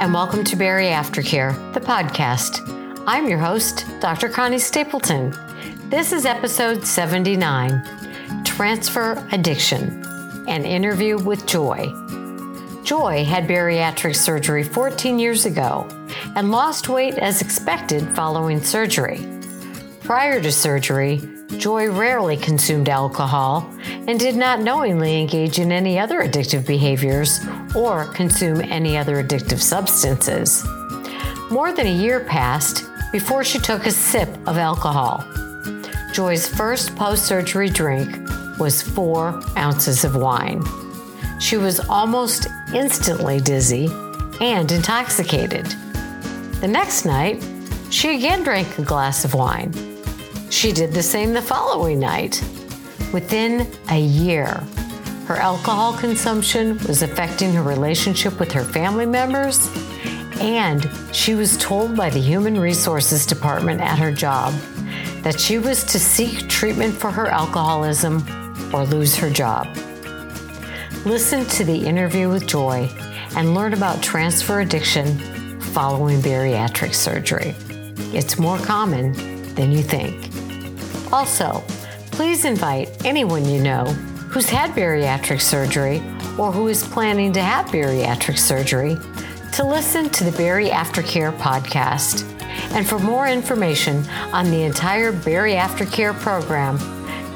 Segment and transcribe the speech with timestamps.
[0.00, 2.62] and welcome to Bari Aftercare, the podcast.
[3.08, 4.28] I'm your host, Dr.
[4.28, 5.34] Connie Stapleton.
[5.90, 10.04] This is episode 79 Transfer Addiction
[10.46, 11.92] An Interview with Joy.
[12.84, 15.88] Joy had bariatric surgery 14 years ago
[16.36, 19.37] and lost weight as expected following surgery.
[20.08, 21.20] Prior to surgery,
[21.58, 27.40] Joy rarely consumed alcohol and did not knowingly engage in any other addictive behaviors
[27.76, 30.66] or consume any other addictive substances.
[31.50, 35.26] More than a year passed before she took a sip of alcohol.
[36.14, 38.08] Joy's first post surgery drink
[38.58, 40.64] was four ounces of wine.
[41.38, 43.90] She was almost instantly dizzy
[44.40, 45.66] and intoxicated.
[46.62, 47.44] The next night,
[47.90, 49.87] she again drank a glass of wine.
[50.50, 52.42] She did the same the following night.
[53.12, 54.46] Within a year,
[55.26, 59.68] her alcohol consumption was affecting her relationship with her family members,
[60.40, 64.54] and she was told by the Human Resources Department at her job
[65.22, 68.24] that she was to seek treatment for her alcoholism
[68.74, 69.66] or lose her job.
[71.04, 72.90] Listen to the interview with Joy
[73.36, 75.18] and learn about transfer addiction
[75.60, 77.54] following bariatric surgery.
[78.14, 79.12] It's more common
[79.54, 80.27] than you think.
[81.12, 81.62] Also,
[82.10, 83.84] please invite anyone you know
[84.30, 86.02] who's had bariatric surgery
[86.38, 88.96] or who is planning to have bariatric surgery
[89.52, 92.24] to listen to the Bari Aftercare podcast.
[92.72, 96.76] And for more information on the entire Bari Aftercare program,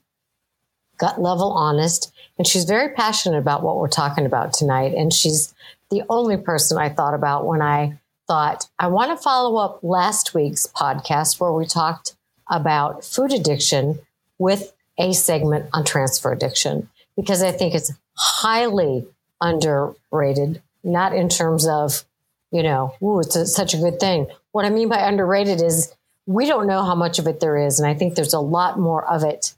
[0.98, 2.12] gut level honest.
[2.38, 4.94] And she's very passionate about what we're talking about tonight.
[4.96, 5.54] And she's
[5.92, 10.34] the only person I thought about when I thought I want to follow up last
[10.34, 12.16] week's podcast where we talked
[12.48, 14.00] about food addiction
[14.38, 19.06] with a segment on transfer addiction because I think it's highly
[19.42, 22.06] underrated, not in terms of
[22.52, 24.28] you know, ooh, it's a, such a good thing.
[24.52, 25.94] What I mean by underrated is
[26.26, 27.80] we don't know how much of it there is.
[27.80, 29.54] And I think there's a lot more of it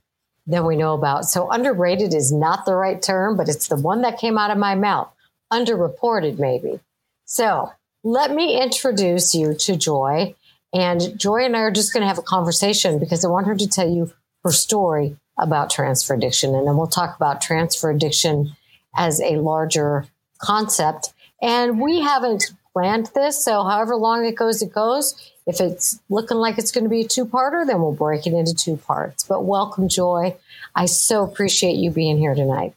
[0.48, 1.26] than we know about.
[1.26, 4.58] So underrated is not the right term, but it's the one that came out of
[4.58, 5.12] my mouth.
[5.52, 6.80] Underreported, maybe.
[7.26, 7.72] So
[8.04, 10.36] let me introduce you to Joy.
[10.74, 13.56] And Joy and I are just going to have a conversation because I want her
[13.56, 14.12] to tell you
[14.44, 16.56] her story about transfer addiction.
[16.56, 18.56] And then we'll talk about transfer addiction
[18.96, 20.06] as a larger
[20.40, 21.14] concept.
[21.42, 23.44] And we haven't planned this.
[23.44, 25.16] So however long it goes, it goes.
[25.46, 28.34] If it's looking like it's going to be a two parter, then we'll break it
[28.34, 29.24] into two parts.
[29.24, 30.36] But welcome, Joy.
[30.76, 32.74] I so appreciate you being here tonight.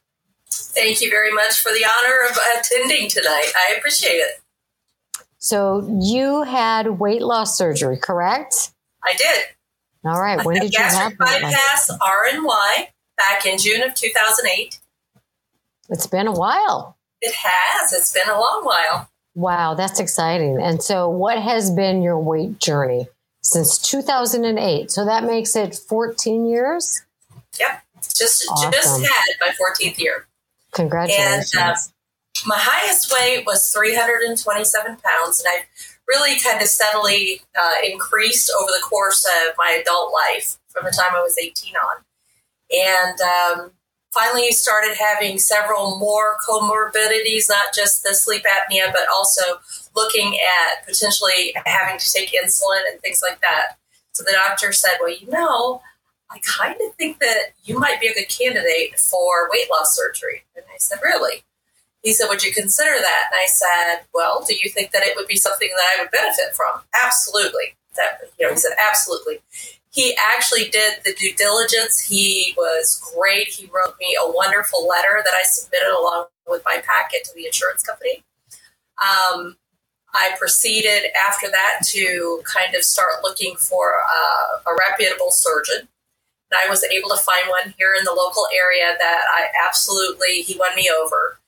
[0.51, 3.53] Thank you very much for the honor of attending tonight.
[3.57, 4.41] I appreciate it.
[5.39, 8.73] So you had weight loss surgery, correct?
[9.03, 9.45] I did.
[10.05, 10.43] All right.
[10.45, 14.79] When did you have bypass RNY back in June of 2008?
[15.91, 16.97] It's been a while.
[17.21, 17.93] It has.
[17.93, 19.11] It's been a long while.
[19.35, 20.61] Wow, that's exciting.
[20.63, 23.09] And so, what has been your weight journey
[23.43, 24.91] since 2008?
[24.91, 27.03] So that makes it 14 years?
[27.59, 27.83] Yep.
[28.17, 28.73] Just, awesome.
[28.73, 30.27] just had my 14th year.
[30.73, 31.55] Congratulations.
[31.55, 31.77] And uh,
[32.47, 35.41] my highest weight was 327 pounds.
[35.41, 35.67] And I've
[36.07, 40.91] really kind of steadily uh, increased over the course of my adult life from the
[40.91, 42.05] time I was 18 on.
[42.71, 43.73] And um,
[44.15, 49.43] finally started having several more comorbidities, not just the sleep apnea, but also
[49.95, 53.77] looking at potentially having to take insulin and things like that.
[54.13, 55.83] So the doctor said, Well, you know,
[56.31, 60.45] I kind of think that you might be a good candidate for weight loss surgery.
[60.55, 61.43] And I said, Really?
[62.03, 63.31] He said, Would you consider that?
[63.33, 66.13] And I said, Well, do you think that it would be something that I would
[66.13, 66.83] benefit from?
[67.05, 67.75] Absolutely.
[67.97, 69.41] That you know, he said, Absolutely
[69.95, 72.01] he actually did the due diligence.
[72.01, 73.47] He was great.
[73.47, 77.47] He wrote me a wonderful letter that I submitted along with my packet to the
[77.47, 78.25] insurance company.
[79.01, 79.57] Um,
[80.13, 85.87] I proceeded after that to kind of start looking for a, reputable surgeon.
[86.51, 90.43] And I was able to find one here in the local area that I absolutely,
[90.43, 91.39] he won me over.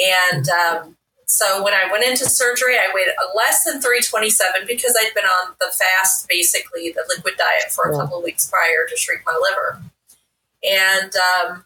[0.00, 0.96] And um,
[1.26, 5.54] so when I went into surgery, I weighed less than 327 because I'd been on
[5.58, 9.38] the fast, basically the liquid diet for a couple of weeks prior to shrink my
[9.40, 9.82] liver.
[10.62, 11.64] And um,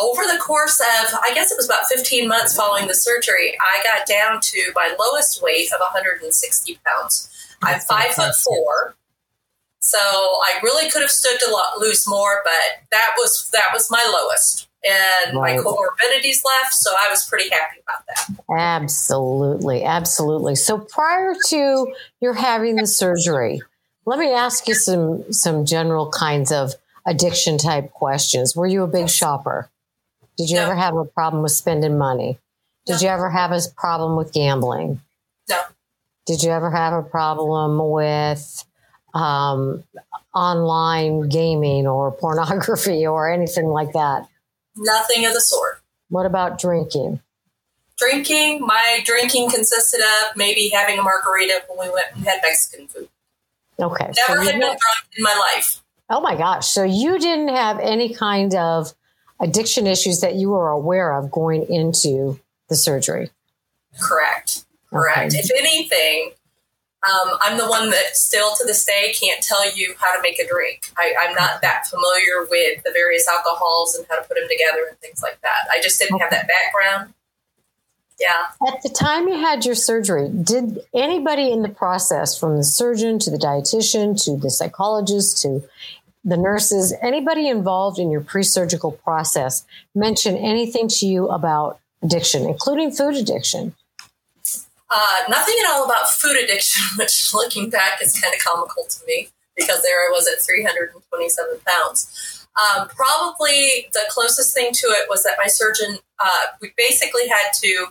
[0.00, 3.82] over the course of, I guess it was about 15 months following the surgery, I
[3.82, 7.30] got down to my lowest weight of 160 pounds.
[7.62, 8.94] I'm five foot four.
[9.80, 14.02] So I really could have stood to lose more, but that was that was my
[14.12, 15.56] lowest and right.
[15.56, 16.74] my comorbidities left.
[16.74, 18.54] So I was pretty happy about that.
[18.58, 19.84] Absolutely.
[19.84, 20.54] Absolutely.
[20.54, 23.62] So prior to your having the surgery,
[24.06, 26.74] let me ask you some, some general kinds of
[27.06, 28.54] addiction type questions.
[28.54, 29.70] Were you a big shopper?
[30.36, 30.64] Did you no.
[30.64, 32.38] ever have a problem with spending money?
[32.86, 32.98] Did no.
[33.00, 35.00] you ever have a problem with gambling?
[35.48, 35.62] No.
[36.26, 38.64] Did you ever have a problem with
[39.14, 39.84] um,
[40.34, 44.28] online gaming or pornography or anything like that?
[44.76, 45.80] Nothing of the sort.
[46.08, 47.20] What about drinking?
[47.96, 52.88] Drinking, my drinking consisted of maybe having a margarita when we went and had Mexican
[52.88, 53.08] food.
[53.78, 54.04] Okay.
[54.28, 54.80] Never so had been drunk
[55.16, 55.80] in my life.
[56.10, 56.68] Oh my gosh.
[56.68, 58.92] So you didn't have any kind of
[59.40, 63.30] addiction issues that you were aware of going into the surgery?
[64.00, 64.64] Correct.
[64.90, 65.34] Correct.
[65.34, 65.38] Okay.
[65.38, 66.32] If anything,
[67.04, 70.38] um, I'm the one that still to this day can't tell you how to make
[70.38, 70.90] a drink.
[70.96, 74.86] I, am not that familiar with the various alcohols and how to put them together
[74.88, 75.68] and things like that.
[75.70, 77.12] I just didn't have that background.
[78.18, 78.46] Yeah.
[78.68, 83.18] At the time you had your surgery, did anybody in the process, from the surgeon
[83.18, 85.64] to the dietitian to the psychologist to
[86.24, 92.44] the nurses, anybody involved in your pre surgical process mention anything to you about addiction,
[92.44, 93.74] including food addiction?
[94.96, 99.04] Uh, nothing at all about food addiction, which looking back is kind of comical to
[99.06, 102.46] me because there I was at 327 pounds.
[102.54, 107.50] Um, probably the closest thing to it was that my surgeon, uh, we basically had
[107.62, 107.86] to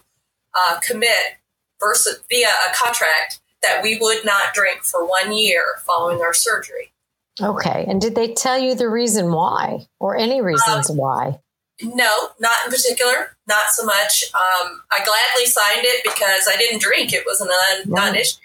[0.55, 1.37] uh, commit
[1.81, 6.93] versus, via a contract that we would not drink for one year following our surgery.
[7.41, 7.85] Okay.
[7.87, 11.39] And did they tell you the reason why or any reasons um, why?
[11.81, 13.35] No, not in particular.
[13.47, 14.23] Not so much.
[14.33, 17.13] Um, I gladly signed it because I didn't drink.
[17.13, 18.37] It was a non, non-issue.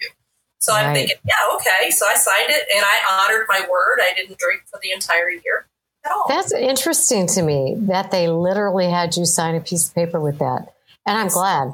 [0.59, 0.87] So right.
[0.87, 1.91] I'm thinking, yeah, okay.
[1.91, 3.99] So I signed it and I honored my word.
[4.01, 5.67] I didn't drink for the entire year
[6.05, 6.25] at all.
[6.27, 10.39] That's interesting to me that they literally had you sign a piece of paper with
[10.39, 10.73] that.
[11.05, 11.73] And I'm glad.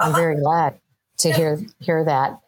[0.00, 0.16] I'm uh-huh.
[0.16, 0.80] very glad
[1.18, 1.36] to yeah.
[1.36, 2.40] hear hear that.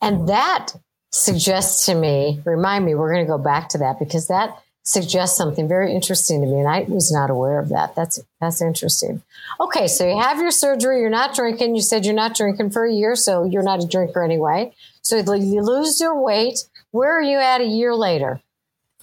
[0.00, 0.68] And that
[1.10, 5.36] suggests to me, remind me, we're going to go back to that because that suggests
[5.36, 7.94] something very interesting to me, and I was not aware of that.
[7.94, 9.22] That's that's interesting.
[9.60, 11.00] Okay, so you have your surgery.
[11.00, 11.76] You're not drinking.
[11.76, 14.72] You said you're not drinking for a year, so you're not a drinker anyway.
[15.02, 16.60] So you lose your weight.
[16.90, 18.40] Where are you at a year later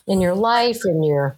[0.08, 0.86] in your life?
[0.86, 1.38] In your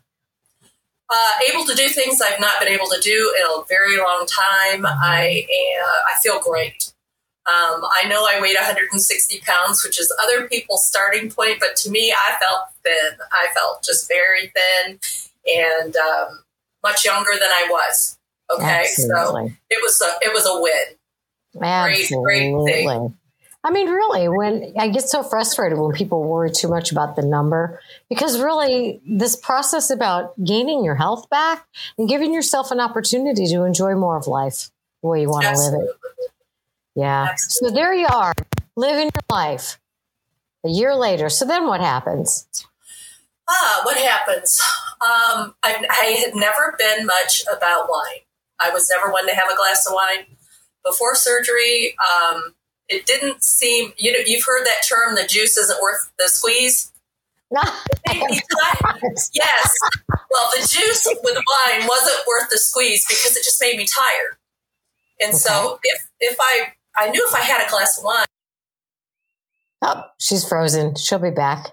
[1.09, 4.25] uh, able to do things I've not been able to do in a very long
[4.27, 4.83] time.
[4.83, 5.03] Mm-hmm.
[5.03, 5.45] I
[5.83, 6.86] uh, I feel great.
[7.47, 11.89] Um, I know I weighed 160 pounds, which is other people's starting point, but to
[11.89, 13.19] me, I felt thin.
[13.31, 14.99] I felt just very thin
[15.55, 16.43] and um,
[16.83, 18.17] much younger than I was.
[18.53, 19.49] Okay, Absolutely.
[19.49, 21.63] so it was a it was a win.
[21.63, 22.23] Absolutely.
[22.23, 23.11] Great, great
[23.63, 27.21] I mean, really, when I get so frustrated when people worry too much about the
[27.21, 31.65] number, because really, this process about gaining your health back
[31.97, 34.69] and giving yourself an opportunity to enjoy more of life
[35.01, 35.89] the way you want to live it.
[36.97, 37.27] Yeah.
[37.29, 37.69] Absolutely.
[37.69, 38.33] So there you are,
[38.75, 39.77] living your life
[40.65, 41.29] a year later.
[41.29, 42.47] So then what happens?
[43.47, 44.59] Ah, what happens?
[44.99, 48.25] Um, I, I had never been much about wine.
[48.59, 50.25] I was never one to have a glass of wine.
[50.83, 52.55] Before surgery, um,
[52.89, 56.91] it didn't seem, you know, you've heard that term, the juice isn't worth the squeeze.
[58.11, 59.73] yes.
[60.31, 64.37] Well, the juice with wine wasn't worth the squeeze because it just made me tired.
[65.21, 65.37] And okay.
[65.37, 68.25] so if if I I knew if I had a glass of wine.
[69.83, 70.95] Oh, she's frozen.
[70.95, 71.71] She'll be back.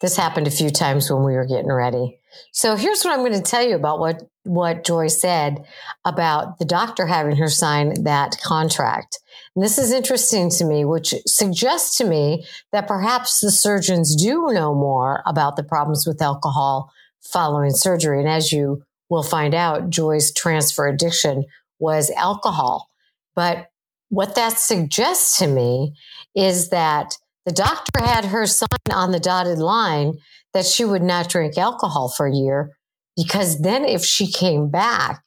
[0.00, 2.18] This happened a few times when we were getting ready.
[2.52, 5.64] So here's what I'm going to tell you about what, what Joy said
[6.04, 9.18] about the doctor having her sign that contract.
[9.54, 14.52] And this is interesting to me, which suggests to me that perhaps the surgeons do
[14.52, 18.20] know more about the problems with alcohol following surgery.
[18.20, 21.44] And as you will find out, Joy's transfer addiction
[21.78, 22.88] was alcohol.
[23.34, 23.66] But
[24.10, 25.94] what that suggests to me
[26.34, 30.14] is that the doctor had her sign on the dotted line
[30.52, 32.76] that she would not drink alcohol for a year
[33.16, 35.22] because then if she came back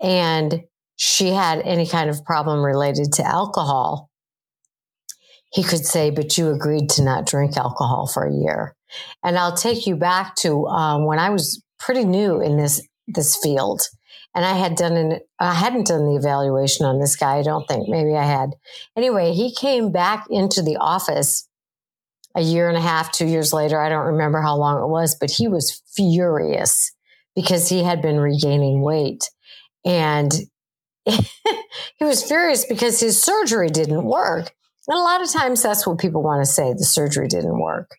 [0.00, 0.62] and
[0.96, 4.10] she had any kind of problem related to alcohol,
[5.52, 8.74] he could say, But you agreed to not drink alcohol for a year.
[9.24, 13.36] And I'll take you back to um, when I was pretty new in this this
[13.36, 13.82] field,
[14.34, 17.36] and I had done an I hadn't done the evaluation on this guy.
[17.36, 18.54] I don't think maybe I had.
[18.96, 21.48] Anyway, he came back into the office
[22.34, 23.80] a year and a half, two years later.
[23.80, 26.92] I don't remember how long it was, but he was furious
[27.34, 29.30] because he had been regaining weight,
[29.84, 30.32] and
[31.04, 34.52] he was furious because his surgery didn't work.
[34.88, 37.90] And a lot of times that's what people want to say the surgery didn't work.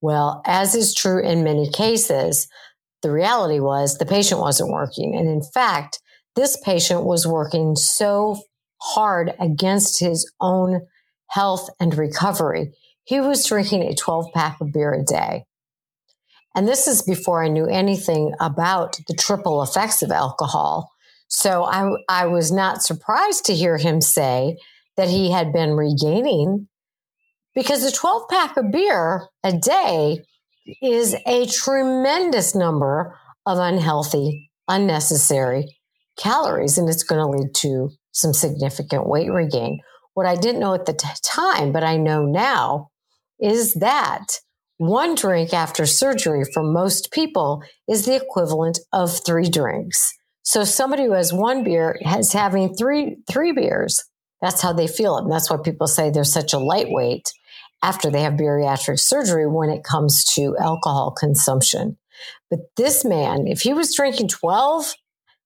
[0.00, 2.48] Well, as is true in many cases,
[3.02, 5.14] the reality was the patient wasn't working.
[5.14, 6.00] And in fact,
[6.34, 8.40] this patient was working so
[8.80, 10.82] hard against his own
[11.30, 12.72] health and recovery.
[13.04, 15.44] He was drinking a 12 pack of beer a day.
[16.54, 20.90] And this is before I knew anything about the triple effects of alcohol.
[21.28, 24.56] So I, I was not surprised to hear him say
[24.96, 26.68] that he had been regaining
[27.54, 30.22] because a 12 pack of beer a day
[30.82, 35.76] is a tremendous number of unhealthy, unnecessary
[36.18, 39.80] calories, and it's going to lead to some significant weight regain.
[40.14, 42.88] What I didn't know at the t- time, but I know now,
[43.38, 44.26] is that
[44.78, 50.12] one drink after surgery for most people is the equivalent of three drinks.
[50.42, 54.02] So somebody who has one beer is having three three beers.
[54.40, 55.24] That's how they feel it.
[55.24, 57.30] And that's why people say they're such a lightweight
[57.86, 61.96] after they have bariatric surgery when it comes to alcohol consumption.
[62.50, 64.94] But this man, if he was drinking 12,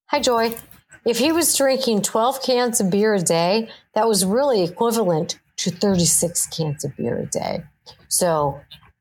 [0.07, 0.57] hi, Joy,
[1.05, 5.71] if he was drinking 12 cans of beer a day, that was really equivalent to
[5.71, 7.63] 36 cans of beer a day.
[8.09, 8.59] So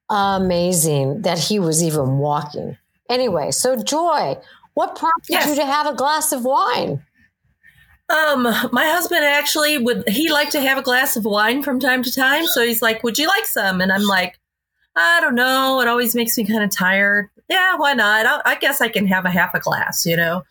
[0.09, 2.77] amazing that he was even walking.
[3.09, 4.35] Anyway, so Joy,
[4.73, 5.47] what prompted yes.
[5.47, 7.05] you to have a glass of wine?
[8.09, 12.01] Um, my husband actually would he like to have a glass of wine from time
[12.03, 12.47] to time.
[12.47, 13.81] So he's like, Would you like some?
[13.81, 14.39] And I'm like,
[14.95, 15.79] I don't know.
[15.81, 17.29] It always makes me kind of tired.
[17.49, 18.25] Yeah, why not?
[18.25, 20.43] I'll, i guess I can have a half a glass, you know?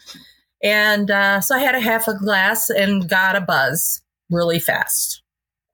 [0.62, 5.22] And uh, so I had a half a glass and got a buzz really fast.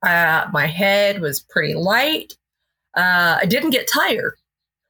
[0.03, 2.33] Uh, my head was pretty light.
[2.95, 4.35] Uh, I didn't get tired,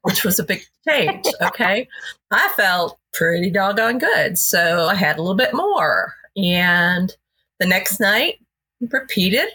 [0.01, 1.25] which was a big change.
[1.41, 1.87] Okay.
[2.31, 4.37] I felt pretty doggone good.
[4.37, 6.13] So I had a little bit more.
[6.35, 7.15] And
[7.59, 8.39] the next night,
[8.81, 9.49] repeated.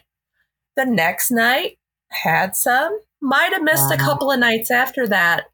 [0.76, 1.78] The next night,
[2.10, 2.98] had some.
[3.20, 5.44] Might have missed a couple of nights after that,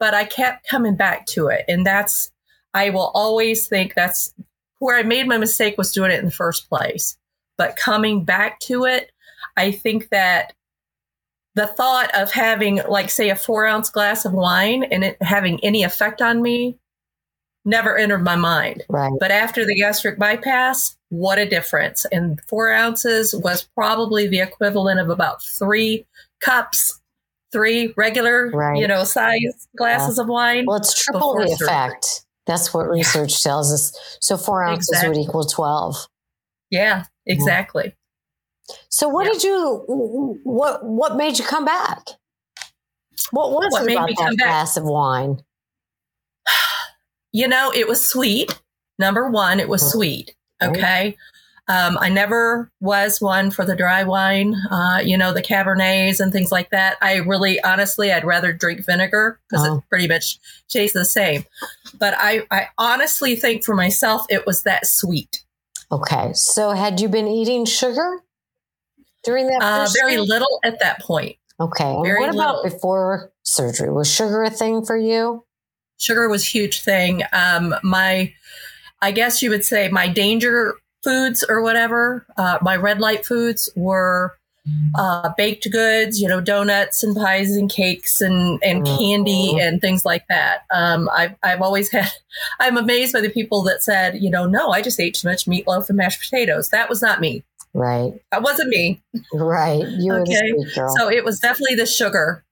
[0.00, 1.64] but I kept coming back to it.
[1.68, 2.30] And that's,
[2.72, 4.32] I will always think that's
[4.78, 7.18] where I made my mistake was doing it in the first place.
[7.58, 9.12] But coming back to it,
[9.56, 10.54] I think that
[11.54, 15.62] the thought of having, like, say, a four ounce glass of wine and it having
[15.62, 16.78] any effect on me
[17.64, 18.82] never entered my mind.
[18.88, 19.12] Right.
[19.20, 22.06] But after the gastric bypass, what a difference.
[22.12, 26.06] And four ounces was probably the equivalent of about three
[26.40, 27.00] cups,
[27.52, 28.78] three regular, right.
[28.78, 30.22] you know, size glasses yeah.
[30.22, 30.64] of wine.
[30.66, 31.66] Well, it's triple the surgery.
[31.66, 32.24] effect.
[32.46, 33.50] That's what research yeah.
[33.50, 34.18] tells us.
[34.20, 35.18] So four ounces exactly.
[35.18, 36.08] would equal 12.
[36.70, 37.94] Yeah, exactly.
[38.88, 39.32] So what yeah.
[39.32, 41.98] did you, what, what made you come back?
[43.30, 45.42] What was what it about that glass of wine?
[47.32, 48.60] You know, it was sweet.
[48.98, 50.34] Number one, it was sweet.
[50.62, 51.16] Okay.
[51.68, 56.32] Um, I never was one for the dry wine, uh, you know, the Cabernets and
[56.32, 56.96] things like that.
[57.00, 59.76] I really, honestly, I'd rather drink vinegar because oh.
[59.76, 61.44] it pretty much tastes the same.
[61.98, 65.44] But I, I honestly think for myself, it was that sweet.
[65.90, 66.32] Okay.
[66.34, 68.20] So had you been eating sugar
[69.24, 69.62] during that?
[69.62, 71.36] Uh, very little at that point.
[71.60, 71.96] Okay.
[72.02, 72.40] Very what little.
[72.40, 73.90] about before surgery?
[73.90, 75.44] Was sugar a thing for you?
[75.98, 77.22] Sugar was huge thing.
[77.32, 78.32] Um, my,
[79.00, 83.68] I guess you would say my danger foods or whatever, uh, my red light foods
[83.76, 84.36] were
[84.94, 88.96] uh, baked goods, you know, donuts and pies and cakes and, and mm-hmm.
[88.96, 90.62] candy and things like that.
[90.70, 92.10] Um, I've, I've always had,
[92.60, 95.46] I'm amazed by the people that said, you know, no, I just ate too much
[95.46, 96.68] meatloaf and mashed potatoes.
[96.68, 97.42] That was not me.
[97.74, 98.12] Right.
[98.30, 99.02] That wasn't me.
[99.32, 99.84] Right.
[99.98, 100.52] You okay.
[100.96, 102.44] So it was definitely the sugar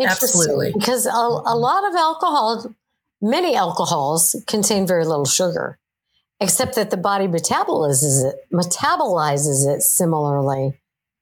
[0.00, 0.72] Absolutely.
[0.72, 2.74] Because a, a lot of alcohol,
[3.20, 5.78] many alcohols contain very little sugar,
[6.40, 10.78] except that the body metabolizes it, metabolizes it similarly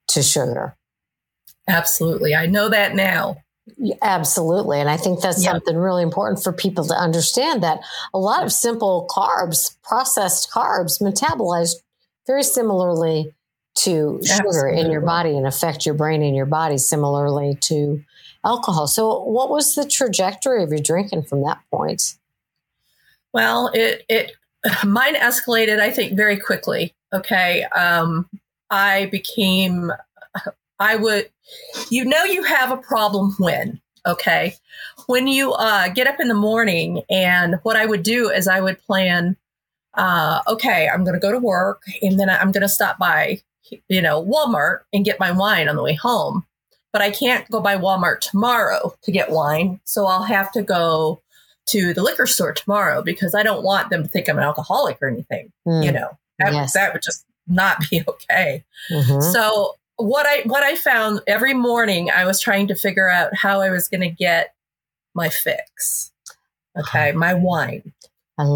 [0.09, 0.76] to sugar.
[1.69, 2.35] Absolutely.
[2.35, 3.37] I know that now.
[4.02, 4.78] Absolutely.
[4.78, 7.81] And I think that's something really important for people to understand that
[8.12, 11.76] a lot of simple carbs, processed carbs, metabolize
[12.26, 13.35] very similarly
[13.76, 14.81] to sugar Absolutely.
[14.81, 18.02] in your body and affect your brain and your body similarly to
[18.45, 18.87] alcohol.
[18.87, 22.15] So, what was the trajectory of your drinking from that point?
[23.33, 24.33] Well, it it
[24.85, 26.95] mine escalated, I think, very quickly.
[27.13, 28.29] Okay, um,
[28.71, 29.93] I became.
[30.81, 31.31] I would,
[31.89, 34.57] you know, you have a problem when, okay,
[35.07, 38.61] when you uh, get up in the morning, and what I would do is I
[38.61, 39.37] would plan,
[39.95, 43.41] uh, okay, I'm going to go to work, and then I'm going to stop by,
[43.89, 46.45] you know, Walmart and get my wine on the way home.
[46.95, 51.21] But I can't go by Walmart tomorrow to get wine, so I'll have to go
[51.67, 54.99] to the liquor store tomorrow because I don't want them to think I'm an alcoholic
[55.03, 55.51] or anything.
[55.67, 55.85] Mm.
[55.85, 56.73] You know, that, Yes.
[56.75, 58.65] that would just not be okay.
[58.91, 59.23] Mhm.
[59.33, 63.61] So what I what I found every morning, I was trying to figure out how
[63.61, 64.55] I was going to get
[65.15, 66.13] my fix.
[66.79, 67.93] Okay, my wine.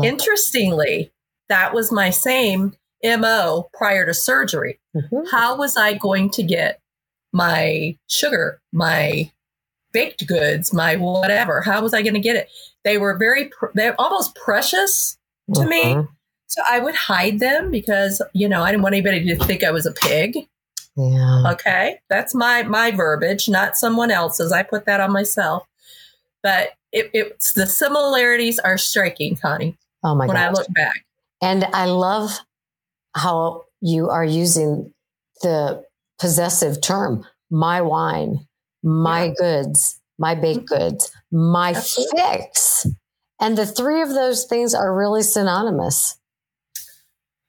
[0.04, 1.12] Interestingly,
[1.48, 4.78] that was my same mo prior to surgery.
[4.96, 5.28] Mhm.
[5.30, 6.80] How was I going to get
[7.32, 9.30] my sugar, my
[9.92, 11.60] baked goods, my whatever?
[11.62, 12.48] How was I going to get it?
[12.84, 15.18] They were very, pr- they're almost precious
[15.54, 15.94] to me.
[15.94, 16.08] Mhm.
[16.46, 19.70] So I would hide them because, you know, I didn't want anybody to think I
[19.70, 20.48] was a pig.
[20.96, 21.52] Yeah.
[21.52, 22.00] Okay.
[22.08, 24.50] That's my, my verbiage, not someone else's.
[24.50, 25.66] I put that on myself.
[26.42, 31.04] But it, it's the similarities are striking, Connie, Oh my when I look back.
[31.42, 32.38] And I love
[33.14, 34.92] how you are using
[35.42, 35.84] the
[36.18, 38.46] possessive term, my wine,
[38.82, 39.34] my Yeah.
[39.38, 42.20] goods, my baked goods, my Absolutely.
[42.20, 42.86] fix.
[43.40, 46.16] And the three of those things are really synonymous.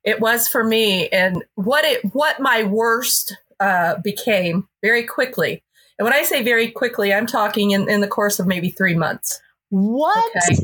[0.03, 1.09] It was for me.
[1.09, 5.63] And what it, what my worst uh, became very quickly.
[5.97, 8.95] And when I say very quickly, I'm talking in, in the course of maybe three
[8.95, 9.41] months.
[9.69, 10.31] What?
[10.49, 10.63] Okay.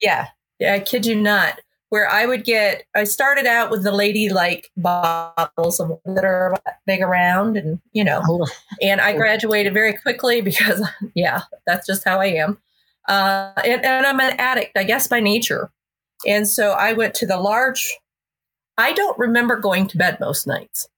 [0.00, 0.28] Yeah.
[0.58, 1.60] Yeah, I kid you not.
[1.94, 6.56] Where I would get, I started out with the lady like bottles of that are
[6.88, 8.48] big around and, you know, Oh,
[8.82, 10.82] and I graduated very quickly because,
[11.14, 12.58] yeah, that's just how I am.
[13.08, 15.70] Uh, and, and I'm an addict, I guess, by nature.
[16.26, 17.96] And so I went to the large,
[18.76, 20.88] I don't remember going to bed most nights.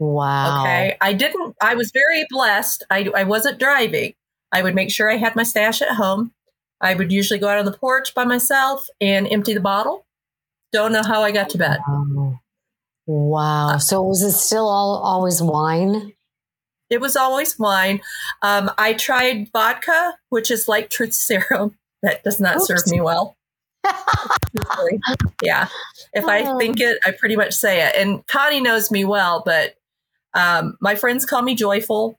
[0.00, 0.62] wow.
[0.62, 0.96] Okay.
[1.00, 2.82] I didn't, I was very blessed.
[2.90, 4.14] I, I wasn't driving.
[4.50, 6.32] I would make sure I had my stash at home.
[6.80, 10.03] I would usually go out on the porch by myself and empty the bottle.
[10.74, 11.78] Don't know how I got to bed.
[11.88, 12.40] Wow.
[13.06, 13.78] Wow.
[13.78, 16.12] So was it still all always wine?
[16.90, 18.00] It was always wine.
[18.42, 21.76] Um, I tried vodka, which is like truth serum.
[22.02, 23.34] That does not serve me well.
[25.42, 25.68] Yeah.
[26.12, 26.58] If I Oh.
[26.58, 27.94] think it, I pretty much say it.
[27.96, 29.76] And Connie knows me well, but
[30.34, 32.18] um, my friends call me joyful.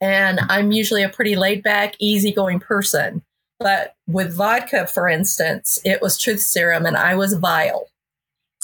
[0.00, 3.22] And I'm usually a pretty laid back, easygoing person.
[3.58, 7.88] But with vodka, for instance, it was truth serum and I was vile.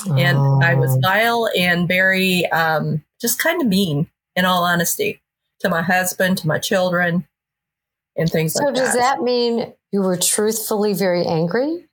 [0.06, 1.00] And I was Oh.
[1.00, 5.22] vile and very, um, just kind of mean, in all honesty,
[5.60, 7.26] to my husband, to my children,
[8.16, 11.88] and things So like does that mean you were truthfully very angry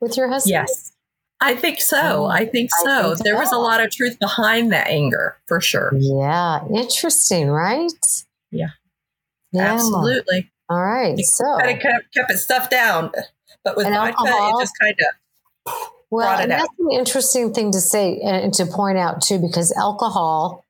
[0.00, 0.50] with your husband?
[0.50, 0.92] Yes.
[1.40, 2.24] I think so.
[2.24, 3.14] Oh, I think I so.
[3.14, 5.92] think there was a lot of truth behind that anger, for sure.
[5.94, 6.60] Yeah.
[6.74, 7.92] Interesting, right?
[8.50, 8.70] Yeah.
[9.52, 9.74] Yeah.
[9.74, 10.50] Absolutely.
[10.68, 11.16] All right.
[11.16, 13.12] You So, Kind of kept, kept it stuff down.
[13.64, 14.58] But with vodka, alcohol?
[14.58, 15.72] it just kind of,
[16.10, 16.58] well, brought it and out.
[16.58, 20.64] that's an interesting thing to say and to point out too, because alcohol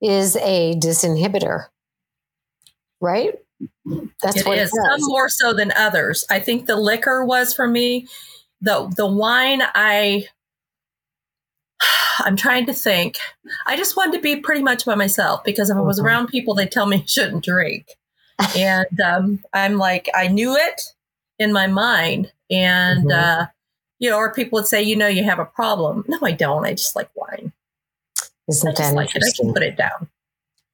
[0.00, 1.66] is a disinhibitor,
[3.00, 3.34] right?
[4.22, 4.70] That's it what is.
[4.72, 5.00] it does.
[5.02, 6.24] Some more so than others.
[6.30, 8.06] I think the liquor was for me.
[8.60, 10.26] The the wine, I
[12.20, 13.18] I'm trying to think.
[13.66, 16.04] I just wanted to be pretty much by myself because if I was Mhm.
[16.04, 17.96] around people, they tell me I shouldn't drink.
[18.56, 20.80] And um, I'm like, I knew it
[21.38, 22.32] in my mind.
[22.50, 23.12] And, Mhm.
[23.12, 23.46] uh,
[23.98, 26.04] you know, or people would say, you know, you have a problem.
[26.08, 26.64] No, I don't.
[26.64, 27.52] I just like wine.
[28.48, 29.22] Isn't that like it.
[29.22, 29.46] I interesting?
[29.46, 30.08] can put it down.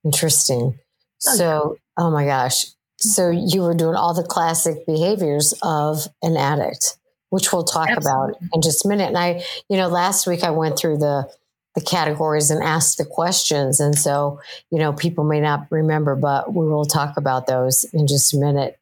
[0.05, 0.79] Interesting.
[1.27, 2.67] Oh, So, oh my gosh.
[2.99, 6.97] So you were doing all the classic behaviors of an addict,
[7.31, 9.09] which we'll talk about in just a minute.
[9.09, 11.29] And I, you know, last week I went through the
[11.75, 13.81] the categories and ask the questions.
[13.81, 18.07] And so, you know, people may not remember, but we will talk about those in
[18.07, 18.79] just a minute.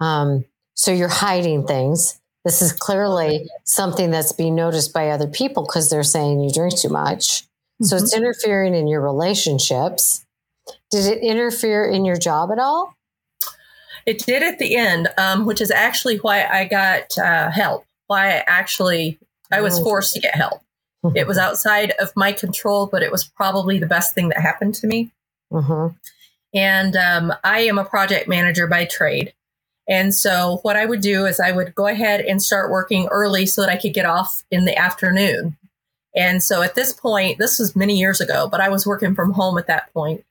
[0.00, 0.44] Um,
[0.74, 2.20] so you're hiding things.
[2.44, 6.78] This is clearly something that's being noticed by other people because they're saying you drink
[6.78, 7.44] too much.
[7.82, 8.02] So Mhm.
[8.02, 10.24] it's interfering in your relationships.
[10.90, 12.94] Did it interfere in your job at all?
[14.04, 17.84] It did at the end, um, which is actually why I got uh, help.
[18.06, 19.18] Why I actually
[19.50, 19.84] I was Oh.
[19.84, 20.60] forced to get help.
[21.14, 24.74] It was outside of my control, but it was probably the best thing that happened
[24.76, 25.12] to me.
[25.50, 25.88] hmm
[26.54, 29.34] And um, I am a project manager by trade.
[29.88, 33.46] And so what I would do is I would go ahead and start working early
[33.46, 35.56] so that I could get off in the afternoon.
[36.16, 39.32] And so at this point, this was many years ago, but I was working from
[39.32, 40.24] home at that point.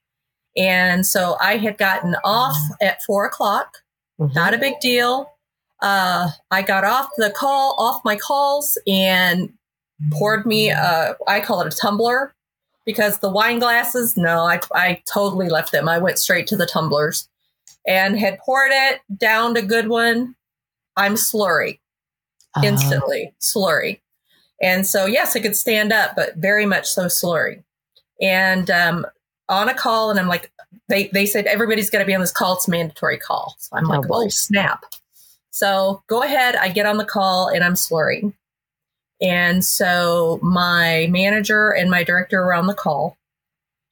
[0.58, 3.78] And so I had gotten off at four o'clock.
[4.18, 5.32] Not a big deal.
[5.82, 9.54] Uh, I got off the call, off my calls, and
[10.12, 12.34] poured me a, I call it a tumbler
[12.86, 15.88] because the wine glasses, no, I, I totally left them.
[15.90, 17.28] I went straight to the tumblers
[17.88, 20.36] and had poured it down to good one.
[20.98, 21.80] I'm slurry
[22.56, 24.00] Uh, instantly, slurry.
[24.62, 27.64] And so, yes, I could stand up, but very much so slurry.
[28.22, 29.06] And um,
[29.50, 30.52] on a call, and I'm like,
[30.88, 32.56] they, they said everybody's got to be on this call.
[32.56, 33.56] It's a mandatory call.
[33.60, 34.26] So I'm Oh, like, boy.
[34.26, 34.86] oh, snap.
[35.52, 36.56] So go ahead.
[36.56, 38.34] I get on the call and I'm slurring.
[39.22, 43.18] And so my manager and my director were on the call.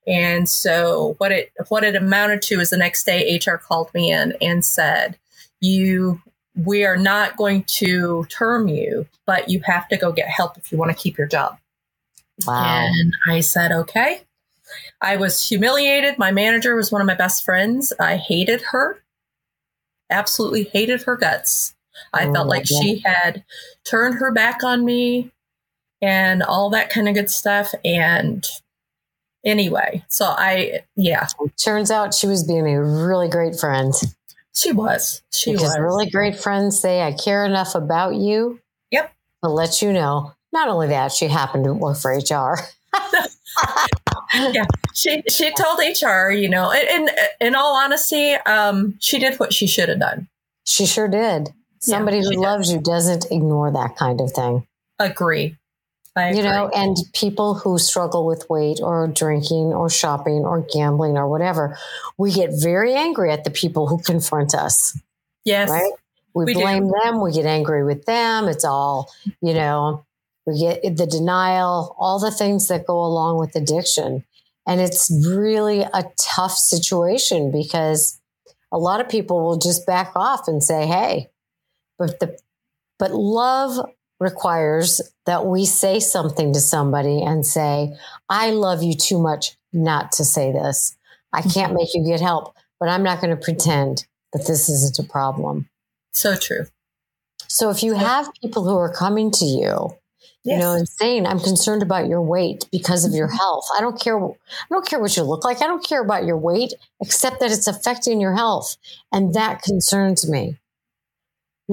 [0.05, 4.12] And so what it what it amounted to is the next day HR called me
[4.12, 5.17] in and said,
[5.62, 6.21] "You
[6.55, 10.71] we are not going to term you, but you have to go get help if
[10.71, 11.57] you want to keep your job."
[12.45, 12.86] wow.
[12.86, 14.21] And I said, "Okay."
[15.01, 16.17] I was humiliated.
[16.17, 17.93] My manager was one of my best friends.
[17.99, 19.03] I hated her.
[20.09, 21.75] Absolutely hated her guts.
[22.13, 22.79] I Oh, felt like yeah.
[22.82, 23.43] she had
[23.86, 25.32] turned her back on me
[26.01, 27.73] and all that kind of good stuff.
[27.86, 28.45] And
[29.45, 31.27] anyway, so I, yeah,
[31.63, 33.93] Turns out she was being a really great friend.
[34.56, 35.21] she was.
[35.34, 35.79] She because was.
[35.79, 38.60] really great friends say, I care enough about you.
[38.91, 39.13] Yep.
[39.43, 40.34] To let you know.
[40.51, 42.60] Not only that, she happened to work for HR.
[44.36, 49.53] Yeah, she she told HR, you know, and in all honesty, um, she did what
[49.53, 50.27] she should have done.
[50.65, 51.53] She sure did.
[51.83, 54.65] Somebody she who loves you doesn't ignore that kind of thing.
[54.99, 55.57] Agree.
[56.15, 56.43] I You agree.
[56.43, 61.77] know, and people who struggle with weight or drinking or shopping or gambling or whatever,
[62.17, 64.97] we get very angry at the people who confront us,
[65.43, 65.91] yes, right?
[66.35, 66.61] We, We do.
[66.61, 68.47] blame them, we get angry with them.
[68.47, 70.05] It's all, you know,
[70.45, 74.23] we get the denial, all the things that go along with addiction.
[74.67, 78.19] And it's really a tough situation because
[78.71, 81.29] a lot of people will just back off and say, hey,
[82.03, 82.37] but the
[82.99, 83.79] but love
[84.19, 87.95] requires that we say something to somebody and say,
[88.29, 90.97] I love you too much not to say this.
[91.31, 91.49] I mm-hmm.
[91.49, 95.09] can't make you get help, but I'm not going to pretend that this isn't a
[95.09, 95.69] problem.
[96.11, 96.65] so true.
[97.47, 99.95] So if you have people who are coming to you,
[100.43, 100.61] you Yes.
[100.61, 103.37] know, and saying, I'm concerned about your weight because of your mm-hmm.
[103.37, 103.65] health.
[103.77, 104.19] I don't care.
[104.21, 104.33] I
[104.69, 105.61] don't care what you look like.
[105.61, 108.75] I don't care about your weight, except that it's affecting your health.
[109.11, 110.57] And that concerns me.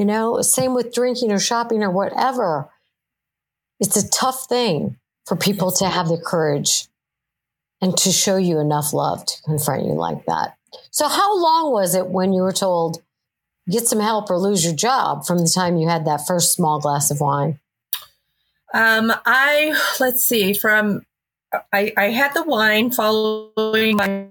[0.01, 2.71] You know, same with drinking or shopping or whatever.
[3.81, 6.89] It's a tough thing for people to have the courage
[7.83, 10.57] and to show you enough love to confront you like that.
[10.91, 13.03] So, how long was it when you were told,
[13.69, 16.81] get some help or lose your job from the time you had that first small
[16.81, 17.61] glass of wine?
[18.73, 20.55] Um, I let's see.
[20.55, 21.05] From
[21.75, 24.29] I, I had the wine following my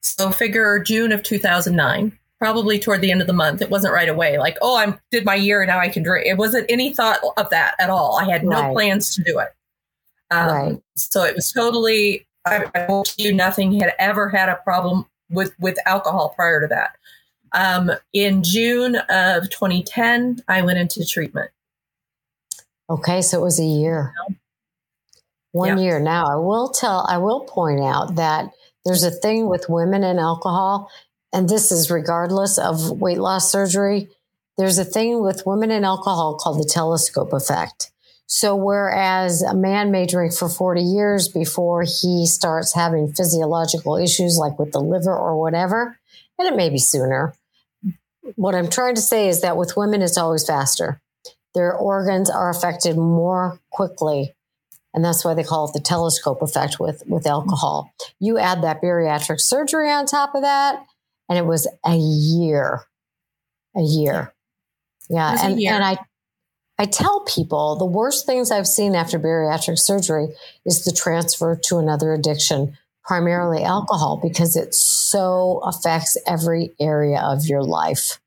[0.00, 3.62] so figure June of 2009, probably toward the end of the month.
[3.62, 4.36] It wasn't right away.
[4.36, 6.26] Like, oh, I did my year now I can drink.
[6.26, 8.18] It wasn't any thought of that at all.
[8.20, 8.74] I had no Right.
[8.74, 9.48] plans to do it.
[10.30, 10.82] Um, Right.
[10.94, 12.26] So it was totally.
[12.44, 16.66] I, I told you nothing had ever had a problem with with alcohol prior to
[16.66, 16.96] that.
[17.52, 21.50] Um, in June of 2010, I went into treatment.
[22.90, 24.12] Okay, so it was a year.
[25.52, 25.84] One Yeah.
[25.84, 25.98] year.
[26.00, 28.50] Now, I will tell, I will point out that
[28.84, 30.90] there's a thing with women and alcohol,
[31.34, 34.08] and this is regardless of weight loss surgery.
[34.56, 37.90] There's a thing with women and alcohol called the telescope effect.
[38.26, 44.38] So, whereas a man may drink for 40 years before he starts having physiological issues
[44.38, 45.98] like with the liver or whatever,
[46.38, 47.34] and it may be sooner.
[48.36, 51.02] What I'm trying to say is that with women, it's always faster
[51.54, 54.34] their organs are affected more quickly.
[54.92, 57.92] And that's why they call it the telescope effect with, with alcohol.
[58.20, 60.84] You add that bariatric surgery on top of that,
[61.28, 62.80] and it was a year.
[63.76, 64.32] A year.
[65.08, 65.36] Yeah.
[65.42, 65.72] And, year.
[65.72, 65.98] and I
[66.78, 70.28] I tell people the worst things I've seen after bariatric surgery
[70.66, 77.46] is the transfer to another addiction, primarily alcohol, because it so affects every area of
[77.46, 78.18] your life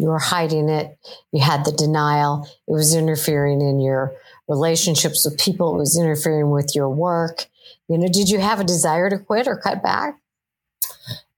[0.00, 0.98] you were hiding it
[1.32, 4.12] you had the denial it was interfering in your
[4.48, 7.46] relationships with people it was interfering with your work
[7.88, 10.19] you know did you have a desire to quit or cut back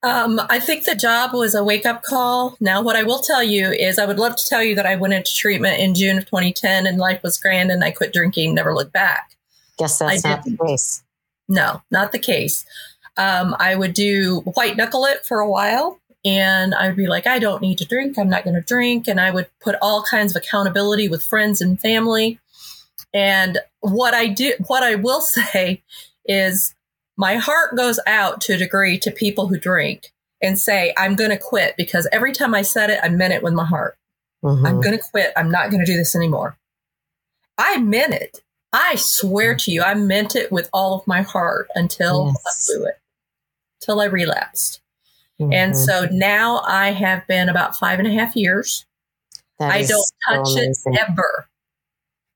[0.04, 2.56] Um, I think the job was a wake up call.
[2.60, 4.96] Now, what I will tell you is I would love to tell you that I
[4.96, 8.54] went into treatment in June of 2010 and life was grand and I quit drinking,
[8.54, 9.36] never looked back.
[9.78, 11.02] guess that's not the case
[11.48, 12.66] No, not the case.
[13.16, 17.26] Um, I would do white knuckle it for a while and I would be like,
[17.26, 18.18] I don't need to drink.
[18.18, 19.08] I'm not going to drink.
[19.08, 22.38] And I would put all kinds of accountability with friends and family.
[23.12, 25.82] And what I do, what I will say
[26.24, 26.74] is
[27.22, 31.30] my heart goes out to a degree to people who drink and say, I'm going
[31.30, 33.96] to quit because every time I said it, I meant it with my heart.
[34.44, 34.66] Mhm.
[34.66, 35.32] I'm going to quit.
[35.36, 36.58] I'm not going to do this anymore.
[37.56, 38.42] I meant it.
[38.72, 42.68] I swear to you, I meant it with all of my heart until Yes.
[42.68, 42.98] I blew it,
[43.80, 44.80] till I relapsed.
[45.40, 45.54] Mhm.
[45.54, 48.84] And so now I have been about five and a half years.
[49.60, 51.46] That I don't so touch it ever.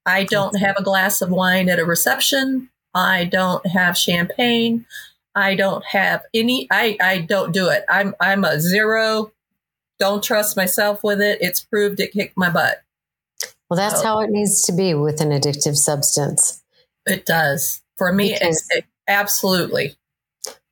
[0.05, 2.71] I don't have a glass of wine at a reception.
[2.97, 4.87] I don't have champagne.
[5.35, 7.85] I don't have any I, I don't do it.
[7.91, 9.33] I'm I'm a zero.
[9.99, 11.39] Don't trust myself with it.
[11.43, 12.83] It's proved it kicked my butt.
[13.69, 16.63] Well, that's So- how it needs to be with an addictive substance.
[17.05, 17.83] It does.
[17.99, 19.97] For me, Because- it, absolutely.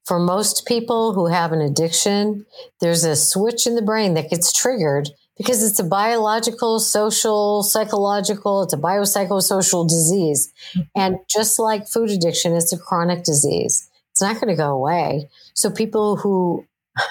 [0.07, 2.45] For most people who have an addiction,
[2.81, 8.63] there's a switch in the brain that gets triggered because it's a biological, social, psychological,
[8.63, 10.53] it's a biopsychosocial disease.
[10.75, 11.01] Mm-hmm.
[11.01, 13.89] And just like food addiction, it's a chronic disease.
[14.13, 15.29] It's not going to go away.
[15.55, 16.67] So people who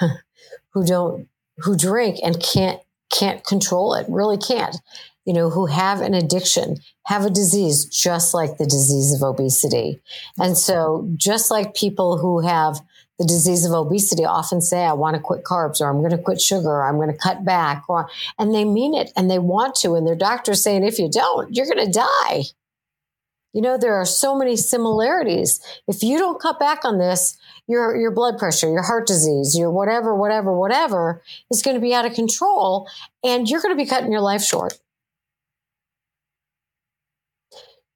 [0.70, 2.80] who don't who drink and can't
[3.12, 4.76] can't control it, really can't.
[5.26, 10.00] You know, who have an addiction, have a disease just like the disease of obesity.
[10.38, 12.80] And so just like people who have
[13.18, 16.18] the disease of obesity often say, I want to quit carbs or I'm going to
[16.18, 19.38] quit sugar or I'm going to cut back or, and they mean it and they
[19.38, 19.94] want to.
[19.94, 22.44] And their doctor's saying, if you don't, you're going to die.
[23.52, 25.60] You know, there are so many similarities.
[25.86, 29.70] If you don't cut back on this, your, your blood pressure, your heart disease, your
[29.70, 31.22] whatever, whatever, whatever
[31.52, 32.88] is going to be out of control
[33.22, 34.74] and you're going to be cutting your life short.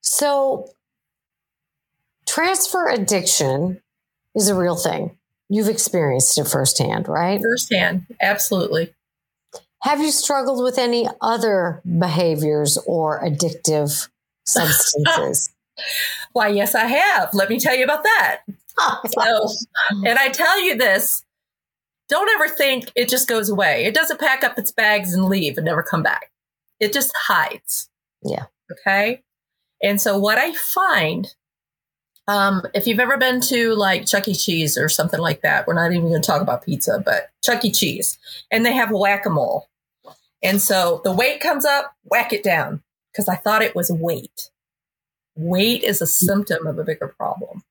[0.01, 0.69] So
[2.25, 3.81] transfer addiction
[4.39, 5.17] is a real thing.
[5.49, 7.41] You've experienced it firsthand, right?
[7.41, 8.07] Firsthand.
[8.21, 8.95] Absolutely.
[9.83, 14.09] Have you struggled with any other behaviors or addictive
[14.45, 15.51] substances?
[16.33, 17.33] Why, yes, I have.
[17.33, 18.41] Let me tell you about that.
[19.09, 19.49] So,
[20.07, 21.25] and I tell you this
[22.09, 23.85] don't ever think it just goes away.
[23.85, 26.31] It doesn't pack up its bags and leave and never come back.
[26.79, 27.91] It just hides.
[28.23, 28.47] Yeah.
[28.71, 29.23] Okay.
[29.83, 31.35] And so, what I find,
[32.29, 34.35] um, if you've ever been to like Chuck E.
[34.35, 37.65] Cheese or something like that, we're not even going to talk about pizza, but Chuck
[37.65, 37.73] E.
[37.73, 38.19] Cheese,
[38.51, 39.67] and they have whack a mole.
[40.43, 44.51] And so the weight comes up, whack it down, because I thought it was weight.
[45.35, 47.65] Weight is a symptom of a bigger problem.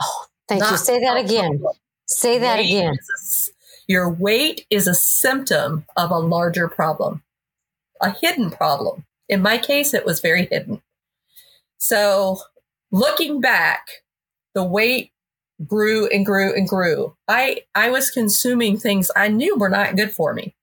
[0.00, 0.76] Oh, thank you.
[0.76, 1.58] Say that again.
[1.58, 1.74] problem.
[2.06, 2.94] Say that Weight again.
[2.94, 3.50] a
[3.88, 7.22] your weight is a symptom of a larger problem,
[8.00, 9.04] a hidden problem.
[9.28, 10.82] In my case, it was very hidden.
[11.78, 12.38] So,
[12.90, 13.86] looking back,
[14.54, 15.12] the weight
[15.66, 17.16] grew and grew and grew.
[17.26, 20.54] I I was consuming things I knew were not good for me.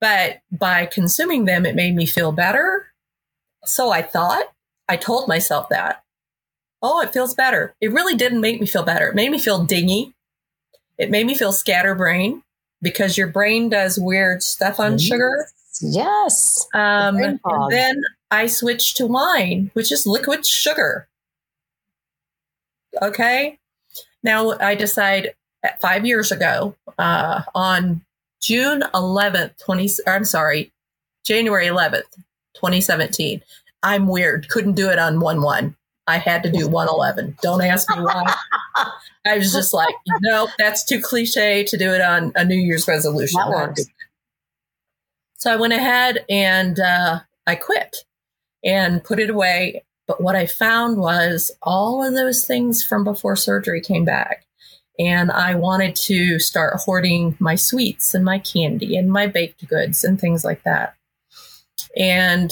[0.00, 2.86] But by consuming them it made me feel better.
[3.64, 4.44] So I thought,
[4.88, 6.04] I told myself that.
[6.80, 7.74] Oh, it feels better.
[7.80, 9.08] It really didn't make me feel better.
[9.08, 10.14] It made me feel dingy.
[10.96, 12.42] It made me feel scatterbrain
[12.80, 15.46] because your brain does weird stuff on sugar.
[15.80, 16.66] Yes.
[16.74, 21.08] Um, and then I switched to wine, which is liquid sugar.
[23.02, 23.58] Okay.
[24.22, 28.02] Now I decide at five years ago, uh, on
[28.40, 30.72] June 11th, 20, I'm sorry,
[31.24, 32.14] January 11th,
[32.54, 33.42] 2017.
[33.82, 34.48] I'm weird.
[34.48, 35.76] Couldn't do it on 1 1.
[36.06, 37.36] I had to do 111.
[37.42, 38.34] Don't ask me why.
[39.26, 42.88] I was just like, nope, that's too cliche to do it on a New Year's
[42.88, 43.38] resolution.
[43.38, 43.84] That works.
[45.34, 47.94] So I went ahead and uh, I quit
[48.64, 49.84] and put it away.
[50.08, 54.44] But what I found was all of those things from before surgery came back.
[54.98, 60.02] And I wanted to start hoarding my sweets and my candy and my baked goods
[60.02, 60.96] and things like that.
[61.96, 62.50] And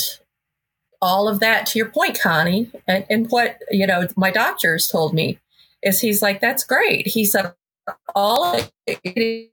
[1.03, 5.13] all of that, to your point, Connie, and, and what, you know, my doctors told
[5.13, 5.41] me
[5.83, 7.09] is he's like, that's great.
[7.09, 7.53] He said,
[8.15, 9.51] all it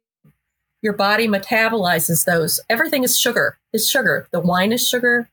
[0.84, 2.60] your body metabolizes those.
[2.70, 3.58] Everything is sugar.
[3.72, 4.28] It's sugar.
[4.32, 5.30] The wine is sugar.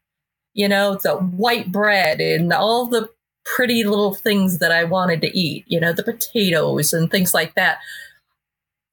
[0.54, 3.08] You know, the white bread and all the
[3.44, 5.64] pretty little things that I wanted to eat.
[5.68, 7.78] You know, the potatoes and things like that.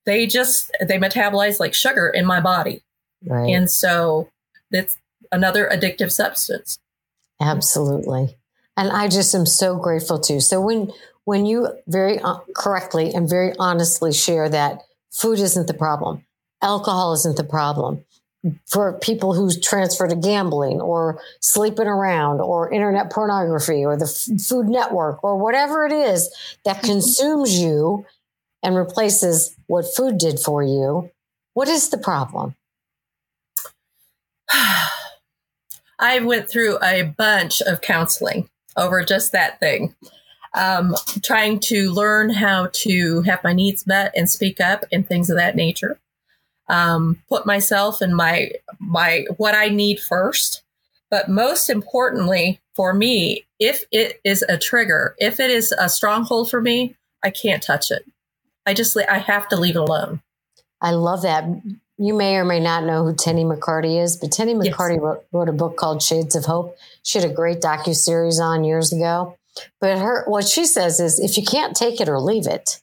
[0.05, 2.81] They just they metabolize like sugar in my body,
[3.25, 3.53] Right.
[3.53, 4.29] and so
[4.71, 4.97] that's
[5.31, 6.79] another addictive substance.
[7.41, 8.37] Absolutely.
[8.77, 10.39] And I just am so grateful too.
[10.39, 10.91] So when
[11.25, 16.25] when you very uh, correctly and very honestly share that food isn't the problem,
[16.61, 18.05] alcohol isn't the problem
[18.65, 24.41] for people who transfer to gambling or sleeping around or internet pornography or the F-
[24.41, 26.29] Food Network or whatever it is
[26.65, 28.05] that consumes you
[28.63, 31.10] and replaces what food did for you,
[31.53, 32.55] what is the problem?
[35.99, 39.95] I went through a bunch of counseling over just that thing,
[40.53, 45.29] um, trying to learn how to have my needs met and speak up and things
[45.29, 45.99] of that nature.
[46.69, 50.63] Um, put myself and my my what I need first,
[51.10, 56.49] but most importantly for me if it is a trigger, if it is a stronghold
[56.49, 58.06] for me, I can't touch it.
[58.65, 60.21] I just I have to leave it alone.
[60.82, 61.45] I love that.
[61.97, 65.01] You may or may not know who Tennie McCarty is, but Tennie McCarty yes.
[65.01, 66.77] wrote, wrote, a book called Shades of Hope.
[67.01, 69.36] She had a great docu series on years ago.
[69.82, 72.80] But her what she says is if you can't take it or leave it,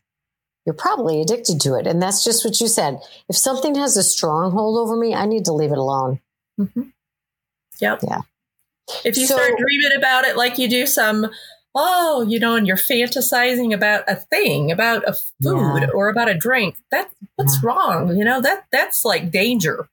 [0.65, 1.87] you're probably addicted to it.
[1.87, 3.01] And that's just what you said.
[3.29, 6.21] If something has a stronghold over me, I need to leave it alone.
[6.59, 6.83] Mm-hmm.
[7.81, 8.01] Yep.
[8.03, 8.21] Yeah.
[9.05, 11.31] If you so, start dreaming about it like you do some,
[11.75, 15.89] oh, you know, and you're fantasizing about a thing, about a food yeah.
[15.95, 17.69] or about a drink, that what's yeah.
[17.69, 18.17] wrong?
[18.17, 19.89] You know, that that's like danger.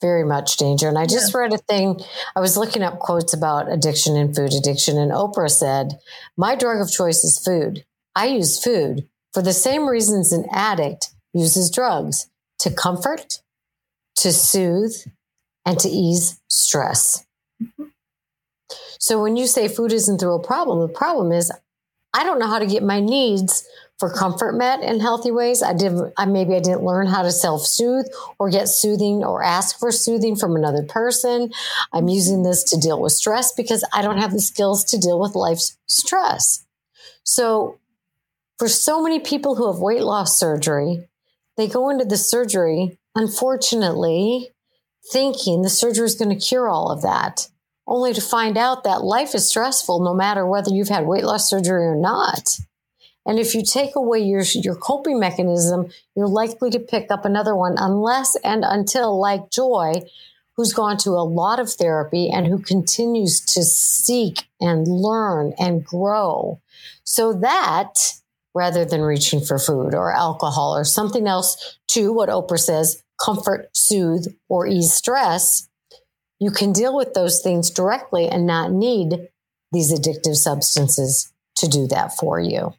[0.00, 0.88] Very much danger.
[0.88, 1.40] And I just yeah.
[1.40, 2.00] read a thing.
[2.34, 5.98] I was looking up quotes about addiction and food addiction, and Oprah said,
[6.36, 7.84] My drug of choice is food.
[8.14, 13.40] I use food for the same reasons an addict uses drugs to comfort,
[14.16, 14.94] to soothe,
[15.64, 17.24] and to ease stress.
[18.98, 21.50] So when you say food isn't the real problem, the problem is
[22.14, 23.66] I don't know how to get my needs
[23.98, 25.62] for comfort met in healthy ways.
[25.62, 28.06] I did I maybe I didn't learn how to self-soothe
[28.38, 31.50] or get soothing or ask for soothing from another person.
[31.92, 35.18] I'm using this to deal with stress because I don't have the skills to deal
[35.20, 36.66] with life's stress.
[37.24, 37.78] So
[38.62, 41.08] for so many people who have weight loss surgery,
[41.56, 44.50] they go into the surgery, unfortunately,
[45.10, 47.48] thinking the surgery is going to cure all of that,
[47.88, 51.50] only to find out that life is stressful no matter whether you've had weight loss
[51.50, 52.56] surgery or not.
[53.26, 57.56] And if you take away your, your coping mechanism, you're likely to pick up another
[57.56, 60.02] one unless and until, like Joy,
[60.54, 65.84] who's gone to a lot of therapy and who continues to seek and learn and
[65.84, 66.60] grow
[67.02, 68.21] so that
[68.54, 73.68] rather than reaching for food or alcohol or something else to what Oprah says, comfort,
[73.74, 75.68] soothe, or ease stress,
[76.38, 79.28] you can deal with those things directly and not need
[79.70, 82.74] these addictive substances to do that for you.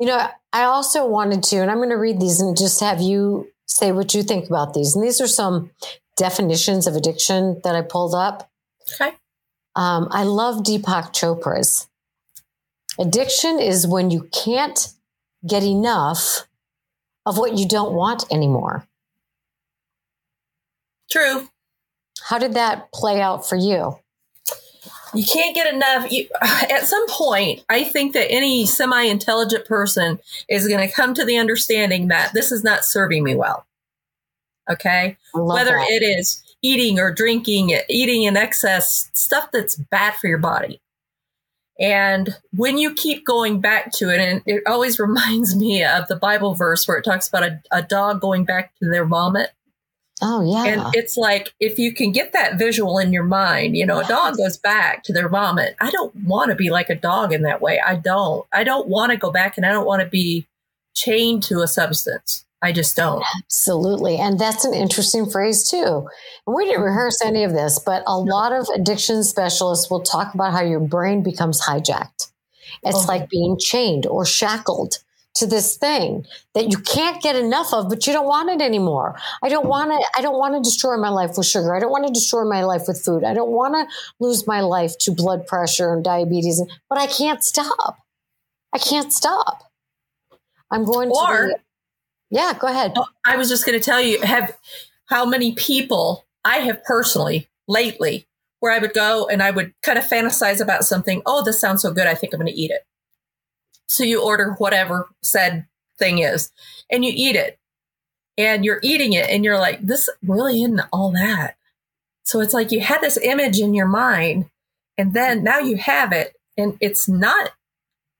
[0.00, 3.00] You know, I also wanted to, and I'm going to read these and just have
[3.00, 4.96] you say what you think about these.
[4.96, 5.70] And these are some
[6.16, 8.50] definitions of addiction that I pulled up.
[9.00, 9.14] Okay.
[9.76, 11.88] Um, I love Deepak Chopra's.
[12.98, 14.88] Addiction is when you can't
[15.46, 16.46] get enough
[17.26, 18.86] of what you don't want anymore.
[21.10, 21.48] True.
[22.22, 23.98] How did that play out for you?
[25.14, 26.10] You can't get enough.
[26.10, 31.14] You, at some point, I think that any semi intelligent person is going to come
[31.14, 33.66] to the understanding that this is not serving me well.
[34.70, 35.16] Okay.
[35.34, 35.86] Whether that.
[35.88, 40.80] it is eating or drinking, eating in excess, stuff that's bad for your body.
[41.78, 46.16] And when you keep going back to it, and it always reminds me of the
[46.16, 49.50] Bible verse where it talks about a, a dog going back to their vomit.
[50.22, 50.64] Oh, yeah.
[50.64, 54.04] And it's like, if you can get that visual in your mind, you know, a
[54.04, 55.74] dog goes back to their vomit.
[55.80, 57.80] I don't want to be like a dog in that way.
[57.84, 58.46] I don't.
[58.52, 60.46] I don't want to go back and I don't want to be
[60.94, 62.46] chained to a substance.
[62.64, 63.22] I just don't.
[63.44, 64.16] Absolutely.
[64.16, 66.08] And that's an interesting phrase, too.
[66.46, 66.84] And we didn't mm-hmm.
[66.84, 70.80] rehearse any of this, but a lot of addiction specialists will talk about how your
[70.80, 72.32] brain becomes hijacked.
[72.82, 73.06] It's oh.
[73.06, 74.94] like being chained or shackled
[75.34, 76.24] to this thing
[76.54, 79.18] that you can't get enough of, but you don't want it anymore.
[79.42, 79.68] I don't mm-hmm.
[79.68, 81.74] want to, I don't want to destroy my life with sugar.
[81.74, 83.24] I don't want to destroy my life with food.
[83.24, 83.86] I don't want to
[84.20, 87.98] lose my life to blood pressure and diabetes, but I can't stop.
[88.72, 89.70] I can't stop.
[90.70, 91.56] I'm going or, to.
[92.34, 92.96] Yeah, go ahead.
[93.24, 94.56] I was just going to tell you have
[95.06, 98.26] how many people I have personally lately
[98.58, 101.22] where I would go and I would kind of fantasize about something.
[101.26, 102.08] Oh, this sounds so good.
[102.08, 102.80] I think I'm going to eat it.
[103.86, 105.66] So you order whatever said
[105.96, 106.50] thing is
[106.90, 107.56] and you eat it
[108.36, 111.54] and you're eating it and you're like, this really isn't all that.
[112.24, 114.46] So it's like you had this image in your mind
[114.98, 117.52] and then now you have it and it's not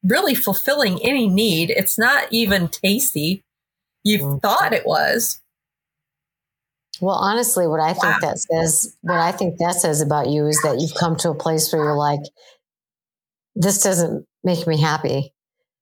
[0.05, 1.71] really fulfilling any need.
[1.71, 3.43] It's not even tasty
[4.05, 4.39] you mm-hmm.
[4.39, 5.41] thought it was.
[7.01, 8.19] Well, honestly, what I think wow.
[8.21, 11.35] that says, what I think that says about you is that you've come to a
[11.35, 12.21] place where you're like,
[13.57, 15.35] this doesn't make me happy.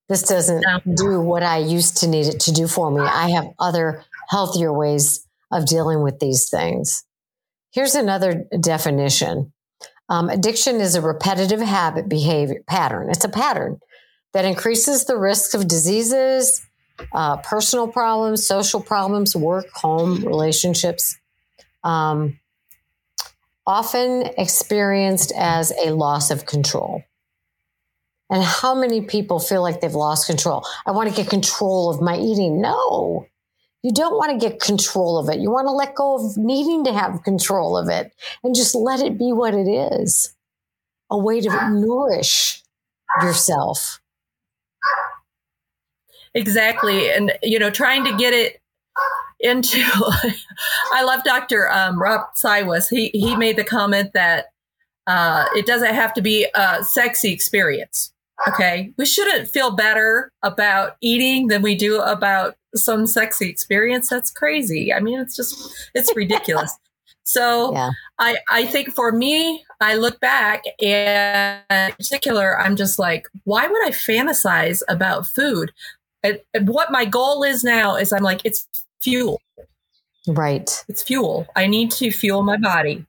[0.08, 0.94] This doesn't no.
[0.94, 3.00] do what I used to need it to do for me.
[3.00, 7.04] I have other healthier ways of dealing with these things.
[7.72, 9.52] Here's another definition.
[10.08, 13.08] Um, addiction is a repetitive habit behavior pattern.
[13.10, 13.78] It's a pattern
[14.32, 16.60] that increases the risk of diseases,
[17.12, 21.18] uh, personal problems, social problems, work, home, relationships,
[21.84, 22.38] um,
[23.66, 27.02] often experienced as a loss of control.
[28.30, 30.64] And how many people feel like they've lost control?
[30.86, 32.60] I want to get control of my eating.
[32.62, 33.26] No,
[33.82, 35.40] you don't want to get control of it.
[35.40, 38.12] You want to let go of needing to have control of it
[38.42, 40.34] and just let it be what it is.
[41.10, 42.62] a way to nourish
[43.22, 44.00] yourself.
[46.34, 47.10] Exactly.
[47.10, 48.60] And, you know, trying to get it
[49.40, 49.78] into,
[50.92, 51.70] I love Dr.
[51.70, 52.88] Um, Rob Cywes.
[52.88, 54.46] He, he made the comment that
[55.06, 58.12] uh, it doesn't have to be a sexy experience.
[58.48, 58.92] Okay.
[58.96, 64.08] We shouldn't feel better about eating than we do about some sexy experience.
[64.08, 64.92] That's crazy.
[64.92, 66.76] I mean, it's just, it's ridiculous.
[67.24, 67.90] So yeah.
[68.18, 73.66] I, I think for me, I look back and in particular, I'm just like, why
[73.66, 75.72] would I fantasize about food?
[76.22, 78.66] And, and what my goal is now is I'm like, it's
[79.00, 79.40] fuel.
[80.26, 80.84] Right.
[80.88, 81.46] It's fuel.
[81.56, 83.04] I need to fuel my body.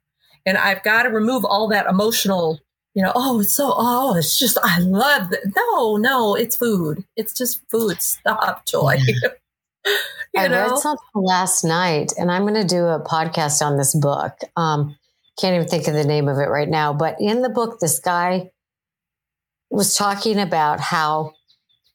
[0.45, 2.59] And I've got to remove all that emotional,
[2.95, 5.53] you know, oh, it's so, oh, it's just, I love it.
[5.55, 7.03] No, no, it's food.
[7.16, 8.01] It's just food.
[8.01, 8.97] Stop, Joy.
[10.36, 10.70] I know?
[10.70, 14.39] read something last night, and I'm going to do a podcast on this book.
[14.57, 14.95] Um,
[15.39, 17.99] can't even think of the name of it right now, but in the book, this
[17.99, 18.49] guy
[19.70, 21.34] was talking about how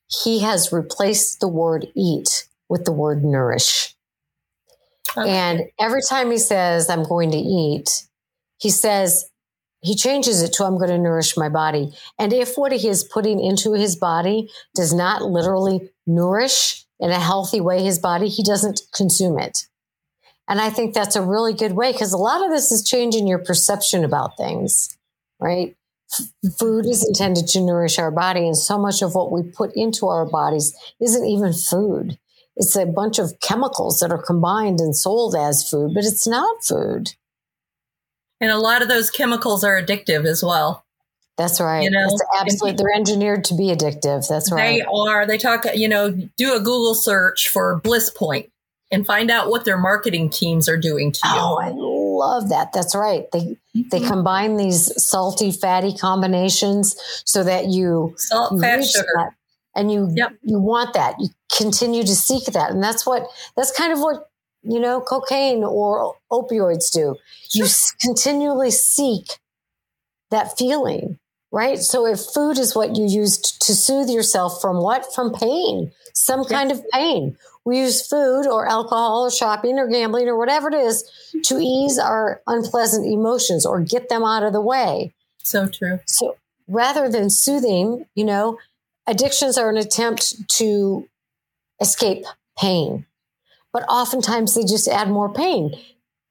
[0.09, 3.95] he has replaced the word eat with the word nourish.
[5.17, 5.31] Okay.
[5.31, 8.05] And every time he says, I'm going to eat,
[8.59, 9.31] he says,
[9.81, 11.93] he changes it to, I'm going to nourish my body.
[12.19, 17.21] And if what he is putting into his body does not literally nourish in a
[17.21, 19.67] healthy way his body, he doesn't consume it.
[20.49, 23.29] And I think that's a really good way because a lot of this is changing
[23.29, 24.97] your perception about things,
[25.39, 25.77] right?
[26.59, 30.07] Food is intended to nourish our body, and so much of what we put into
[30.07, 32.19] our bodies isn't even food.
[32.57, 36.65] It's a bunch of chemicals that are combined and sold as food, but it's not
[36.65, 37.15] food.
[38.41, 40.85] And a lot of those chemicals are addictive as well.
[41.37, 41.85] That's right.
[41.85, 42.09] You know,
[42.41, 42.77] absolutely.
[42.77, 44.27] They're engineered to be addictive.
[44.29, 44.81] That's right.
[44.81, 45.25] They are.
[45.25, 48.51] They talk, you know, do a Google search for Bliss Point
[48.91, 51.35] and find out what their marketing teams are doing to you.
[51.37, 52.73] Oh, I love that.
[52.73, 53.31] That's right.
[53.33, 53.57] They.
[53.91, 54.09] They mm-hmm.
[54.09, 59.07] combine these salty, fatty combinations so that you salt, fat, sugar.
[59.17, 59.31] That,
[59.75, 60.33] and you yep.
[60.43, 61.15] you want that.
[61.19, 62.71] You continue to seek that.
[62.71, 64.29] And that's what that's kind of what
[64.63, 67.17] you know cocaine or opioids do.
[67.53, 67.67] You
[68.01, 69.39] continually seek
[70.31, 71.19] that feeling
[71.51, 71.79] right?
[71.79, 75.07] So if food is what you use to soothe yourself from what?
[75.15, 77.37] From pain, some kind of pain.
[77.69, 81.05] We use food or alcohol or shopping or gambling or whatever it is
[81.45, 85.13] to ease our unpleasant emotions or get them out of the way.
[85.45, 86.01] So true.
[86.07, 88.59] So rather than soothing, you know,
[89.07, 91.07] addictions are an attempt to
[91.79, 92.25] escape
[92.59, 93.05] pain.
[93.71, 95.75] But oftentimes they just add more pain.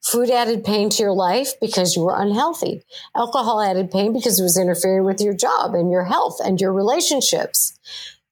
[0.04, 2.82] Food added pain to your life because you were unhealthy.
[3.16, 6.74] Alcohol added pain because it was interfering with your job and your health and your
[6.74, 7.78] relationships.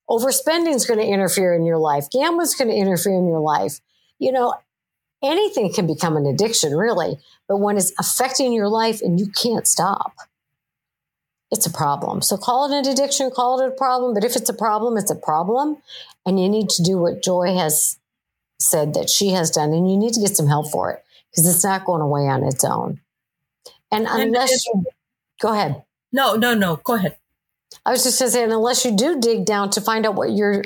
[0.10, 2.10] Overspending is going to interfere in your life.
[2.12, 3.80] Gambling is going to interfere in your life.
[4.20, 4.54] You know,
[5.24, 7.18] anything can become an addiction, really.
[7.48, 10.14] But when it's affecting your life and you can't stop,
[11.52, 12.22] it's a problem.
[12.22, 14.14] So call it an addiction, call it a problem.
[14.14, 15.78] But if it's a problem, it's a problem.
[16.26, 17.98] And you need to do what Joy has
[18.60, 21.48] said that she has done, and you need to get some help for it because
[21.48, 23.00] it's not going away on its own.
[23.92, 24.86] And unless you
[25.40, 25.84] go ahead.
[26.12, 26.78] No, no, no.
[26.78, 27.18] Go ahead.
[27.86, 30.32] I was just going to say, unless you do dig down to find out what
[30.32, 30.64] you're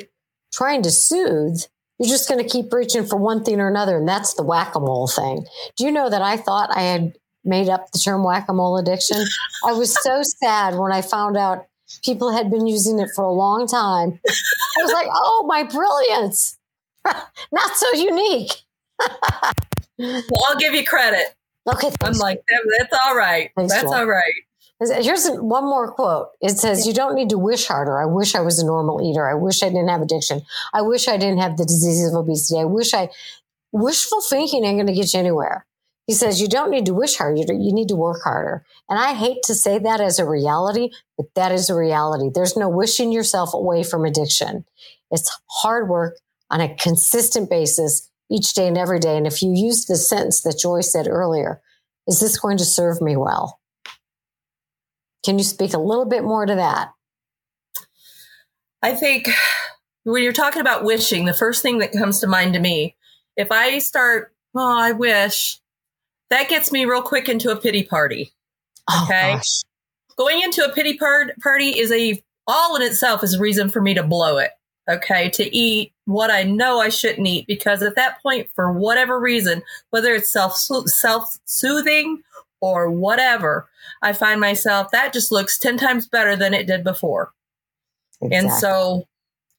[0.54, 1.62] trying to soothe,
[2.00, 3.98] you're just going to keep reaching for one thing or another.
[3.98, 5.46] And that's the whack a mole thing.
[5.76, 8.78] Do you know that I thought I had made up the term whack a mole
[8.78, 9.18] addiction?
[9.66, 11.66] I was so sad when I found out
[12.04, 14.20] people had been using it for a long time.
[14.28, 16.58] I was like, oh, my brilliance.
[17.52, 18.52] Not so unique.
[19.98, 21.36] well, I'll give you credit.
[21.68, 21.92] Okay.
[22.02, 22.42] I'm like,
[22.80, 23.52] that's all right.
[23.56, 24.34] Thanks, that's all right.
[24.82, 26.30] Here's one more quote.
[26.42, 28.02] It says, You don't need to wish harder.
[28.02, 29.30] I wish I was a normal eater.
[29.30, 30.42] I wish I didn't have addiction.
[30.74, 32.62] I wish I didn't have the disease of obesity.
[32.62, 33.10] I wish I,
[33.74, 35.66] wishful thinking ain't going to get you anywhere.
[36.08, 37.54] He says, You don't need to wish harder.
[37.54, 38.66] You need to work harder.
[38.88, 42.30] And I hate to say that as a reality, but that is a reality.
[42.34, 44.66] There's no wishing yourself away from addiction.
[45.12, 45.30] It's
[45.62, 46.18] hard work
[46.50, 49.18] on a consistent basis each day and every day.
[49.18, 51.62] And if you use the sentence that Joy said earlier,
[52.08, 53.59] is this going to serve me well?
[55.24, 56.94] Can you speak a little bit more to that?
[58.82, 59.28] I think
[60.04, 62.96] when you're talking about wishing, the first thing that comes to mind to me,
[63.36, 65.60] if I start, oh, I wish,
[66.30, 68.32] that gets me real quick into a pity party.
[68.90, 69.36] Oh, okay.
[69.36, 69.42] Oh,
[70.18, 73.82] Going into a pity par- party is a, all in itself is a reason for
[73.82, 74.52] me to blow it.
[74.90, 75.30] Okay.
[75.30, 79.62] To eat what I know I shouldn't eat because at that point, for whatever reason,
[79.92, 82.24] whether it's self self soothing
[82.62, 83.70] or whatever,
[84.02, 87.32] I find myself that just looks 10 times better than it did before.
[88.22, 88.38] Exactly.
[88.38, 89.08] And so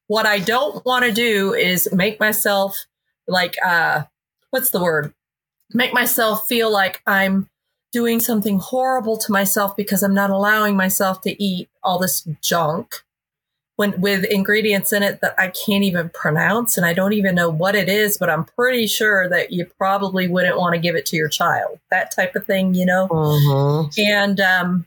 [0.06, 2.76] what I don't want to do is make myself
[3.26, 4.02] like, uh,
[4.50, 5.14] what's the word?
[5.72, 7.48] Make myself feel like I'm
[7.92, 13.02] doing something horrible to myself because I'm not allowing myself to eat all this junk
[13.80, 17.48] when with ingredients in it that I can't even pronounce and I don't even know
[17.48, 21.06] what it is, but I'm pretty sure that you probably wouldn't want to give it
[21.06, 21.80] to your child.
[21.90, 23.08] That type of thing, you know.
[23.10, 23.88] Mm-hmm.
[23.98, 24.86] And um,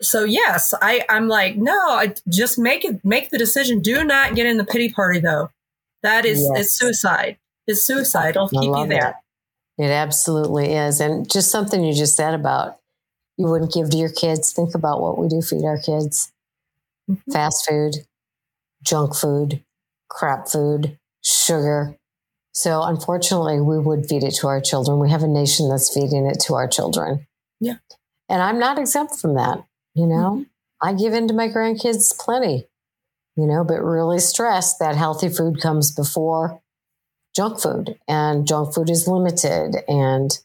[0.00, 3.80] so yes, I I'm like no, I just make it make the decision.
[3.80, 5.50] Do not get in the pity party though.
[6.02, 6.60] That is Yes.
[6.64, 7.36] it's suicide.
[7.66, 8.30] It's suicide.
[8.30, 9.20] It'll I keep you there.
[9.76, 10.98] It absolutely is.
[10.98, 12.78] And just something you just said about
[13.36, 14.54] you wouldn't give to your kids.
[14.54, 16.30] Think about what we do feed our kids
[17.10, 17.20] Mhm.
[17.34, 17.96] fast food,
[18.84, 19.64] junk food,
[20.08, 21.96] crap food, sugar.
[22.52, 25.00] So, unfortunately, we would feed it to our children.
[25.00, 27.26] We have a nation that's feeding it to our children.
[27.60, 27.78] Yeah.
[28.28, 29.64] And I'm not exempt from that.
[29.94, 30.42] You know, mm-hmm.
[30.82, 32.68] I give in to my grandkids plenty,
[33.36, 36.60] you know, but really stress that healthy food comes before
[37.34, 40.38] junk food and junk food is limited and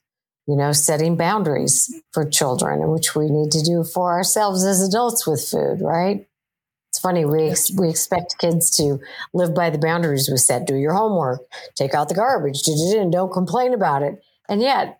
[0.48, 5.28] you know setting boundaries for children which we need to do for ourselves as adults
[5.28, 6.28] with food right
[7.00, 9.00] it's funny we ex- we expect kids to
[9.34, 10.68] live by the boundaries we set.
[10.68, 11.42] Do your homework.
[11.76, 12.68] Take out the garbage.
[12.68, 14.22] And don't complain about it.
[14.50, 15.00] And yet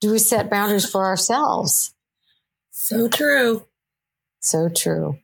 [0.00, 1.92] do we set boundaries for ourselves?
[2.70, 3.66] So true.
[4.40, 5.18] so true.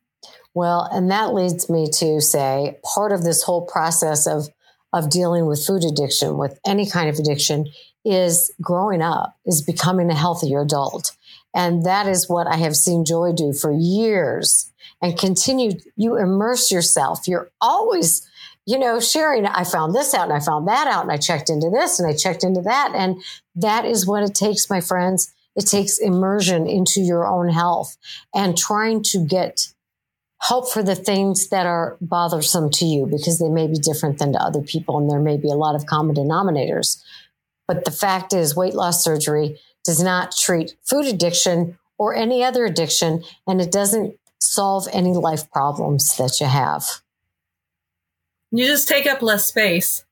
[0.52, 4.48] Well, and that leads me to say part of this whole process of
[4.92, 7.66] of dealing with food addiction, with any kind of addiction,
[8.04, 11.12] is growing up, is becoming a healthier adult.
[11.54, 14.70] And that is what I have seen Joy do for years
[15.06, 15.72] and continue.
[15.96, 17.28] You immerse yourself.
[17.28, 18.28] You're always,
[18.66, 19.46] you know, sharing.
[19.46, 22.08] I found this out and I found that out and I checked into this and
[22.08, 22.92] I checked into that.
[22.94, 23.22] And
[23.54, 25.32] that is what it takes, my friends.
[25.54, 27.96] It takes immersion into your own health
[28.34, 29.68] and trying to get
[30.40, 34.32] help for the things that are bothersome to you because they may be different than
[34.32, 37.02] to other people and there may be a lot of common denominators.
[37.68, 42.66] But the fact is, weight loss surgery does not treat food addiction or any other
[42.66, 46.84] addiction, and it doesn't solve any life problems that you have.
[48.50, 50.04] You just take up less space.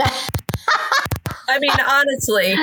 [0.00, 2.54] I mean, honestly,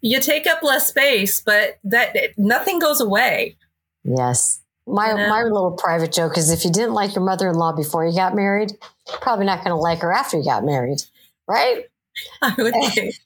[0.00, 3.56] you take up less space, but that nothing goes away.
[4.04, 4.60] Yes.
[4.86, 5.28] My, You know?
[5.28, 8.14] my little private joke is if you didn't like your mother in law before you
[8.14, 8.72] got married,
[9.08, 10.98] you're probably not going to like her after you got married,
[11.46, 11.84] right?
[12.42, 13.14] I would think.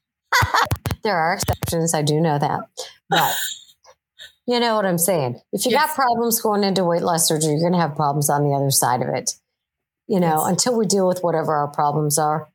[1.05, 1.93] There are exceptions.
[1.93, 2.61] I do know that.
[3.11, 3.37] But
[4.47, 5.41] you know what I'm saying.
[5.53, 5.87] If you Yes.
[5.89, 8.71] got problems going into weight loss surgery, you're going to have problems on the other
[8.71, 9.33] side of it.
[10.07, 10.51] You know, Yes.
[10.51, 12.49] until we deal with whatever our problems are,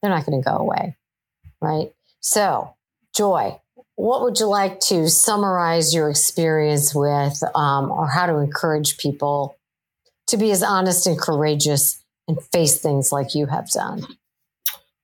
[0.00, 0.96] they're not going to go away.
[1.60, 1.92] Right.
[2.20, 2.74] So,
[3.16, 3.60] Joy,
[3.96, 9.56] what would you like to summarize your experience with, um, or how to encourage people
[10.28, 14.06] to be as honest and courageous and face things like you have done?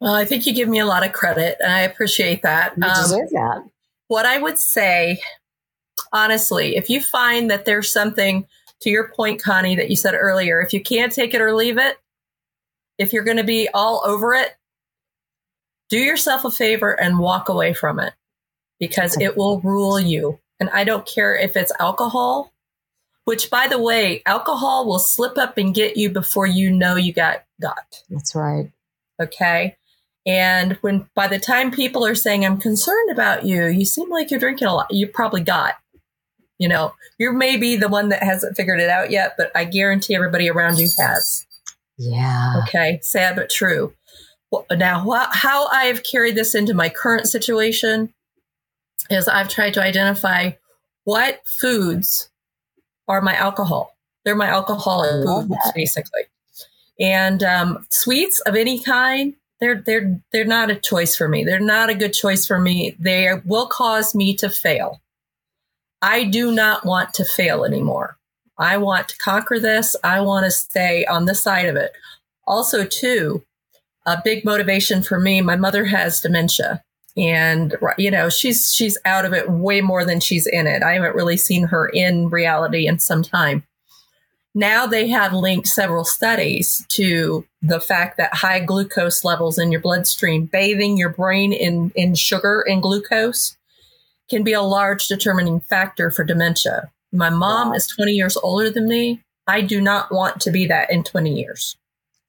[0.00, 2.76] Well, I think you give me a lot of credit, and I appreciate that.
[2.76, 3.64] You Um, deserve that.
[4.08, 5.20] what I would say,
[6.14, 8.46] honestly, if you find that there's something
[8.80, 11.76] to your point, Connie, that you said earlier, if you can't take it or leave
[11.76, 11.98] it,
[12.96, 14.54] if you're going to be all over it,
[15.90, 18.14] do yourself a favor and walk away from it
[18.78, 20.38] because it will rule you.
[20.60, 22.52] And I don't care if it's alcohol,
[23.24, 27.12] which, by the way, alcohol will slip up and get you before you know you
[27.12, 28.02] got got.
[28.08, 28.70] That's right.
[29.20, 29.76] Okay.
[30.26, 34.30] And when by the time people are saying, I'm concerned about you, you seem like
[34.30, 35.74] you're drinking a lot, you probably got.
[36.58, 40.14] You know, you're maybe the one that hasn't figured it out yet, but I guarantee
[40.14, 41.46] everybody around you has.
[41.98, 42.62] Yeah.
[42.62, 43.00] Okay.
[43.02, 43.92] Sad but true.
[44.50, 48.14] Well, now, wha- how I've carried this into my current situation
[49.10, 50.52] is I've tried to identify
[51.04, 52.30] what foods
[53.08, 53.96] are my alcohol.
[54.24, 55.72] They're my alcoholic foods, that.
[55.74, 56.22] basically.
[56.98, 61.44] And um, sweets of any kind, they're they're they're not a choice for me.
[61.44, 62.96] They're not a good choice for me.
[62.98, 65.00] They will cause me to fail.
[66.04, 68.18] I do not want to fail anymore.
[68.58, 69.96] I want to conquer this.
[70.04, 71.92] I want to stay on this side of it.
[72.46, 73.42] Also, too,
[74.04, 75.40] a big motivation for me.
[75.40, 76.84] My mother has dementia,
[77.16, 80.82] and you know she's she's out of it way more than she's in it.
[80.82, 83.64] I haven't really seen her in reality in some time.
[84.54, 89.80] Now they have linked several studies to the fact that high glucose levels in your
[89.80, 93.56] bloodstream, bathing your brain in in sugar and glucose,
[94.30, 96.90] can be a large determining factor for dementia.
[97.12, 97.74] My mom Wow.
[97.74, 99.22] is 20 years older than me.
[99.46, 101.76] I do not want to be that in 20 years.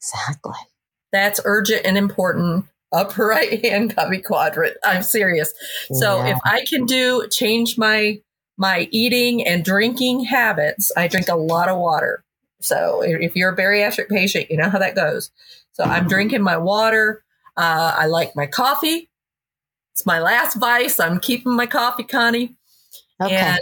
[0.02, 0.54] Exactly.
[1.12, 2.66] That's urgent and important.
[2.92, 4.78] Upper right hand cubby quadrant.
[4.84, 5.54] I'm serious.
[5.94, 6.34] So Yeah.
[6.34, 8.20] if I can do change my
[8.58, 12.24] my eating and drinking habits, I drink a lot of water.
[12.62, 15.32] So if if you're a bariatric patient, you know how that goes.
[15.74, 17.24] So I'm drinking my water.
[17.58, 19.10] Uh, I like my coffee.
[19.96, 21.00] It's my last vice.
[21.00, 22.58] I'm keeping my coffee, Connie.
[23.22, 23.34] Okay.
[23.34, 23.62] And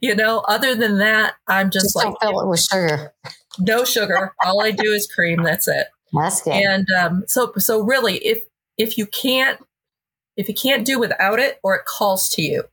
[0.00, 3.12] you know, other than that, I'm just, Just like don't fill it with sugar.
[3.58, 4.34] no sugar.
[4.44, 5.42] All I do is cream.
[5.42, 5.86] That's it.
[6.12, 6.54] That's good.
[6.54, 8.42] And um, so, so really, if
[8.78, 9.60] if you can't
[10.36, 12.64] if you can't do without it, or it calls to you,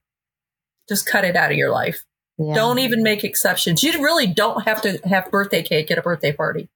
[0.88, 2.04] just cut it out of your life.
[2.38, 3.84] Yeah, Don't even make exceptions.
[3.84, 6.70] You really don't have to have birthday cake at a birthday party.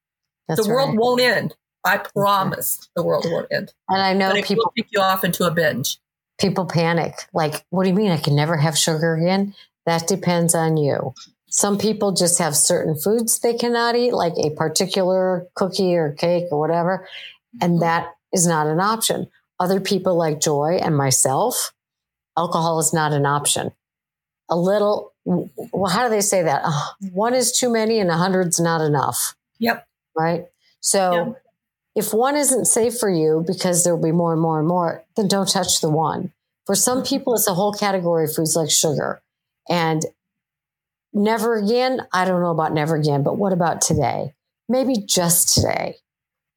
[0.47, 0.99] that's the world right.
[0.99, 1.55] won't end.
[1.83, 3.73] I promise the world won't end.
[3.89, 5.99] And I know people will kick you off into a binge.
[6.39, 7.13] People panic.
[7.33, 9.53] Like, what do you mean I can never have sugar again?
[9.85, 11.13] That depends on you.
[11.49, 16.45] Some people just have certain foods they cannot eat, like a particular cookie or cake
[16.51, 17.07] or whatever,
[17.61, 19.27] and that is not an option.
[19.59, 21.71] Other people like Joy and myself,
[22.37, 23.71] alcohol is not an option.
[24.49, 26.61] A little, well, how do they say that?
[26.63, 26.81] Uh,
[27.13, 29.87] one is too many and a hundred's not enough, Yep.
[30.15, 30.45] right?
[30.81, 31.41] So Yep.
[31.97, 35.27] If one isn't safe for you because there'll be more and more and more, then
[35.27, 36.31] don't touch the one.
[36.67, 39.19] For some people, it's a whole category of foods like sugar.
[39.67, 40.05] And
[41.11, 44.35] never again, I don't know about never again, but what about today?
[44.69, 45.95] Maybe just today.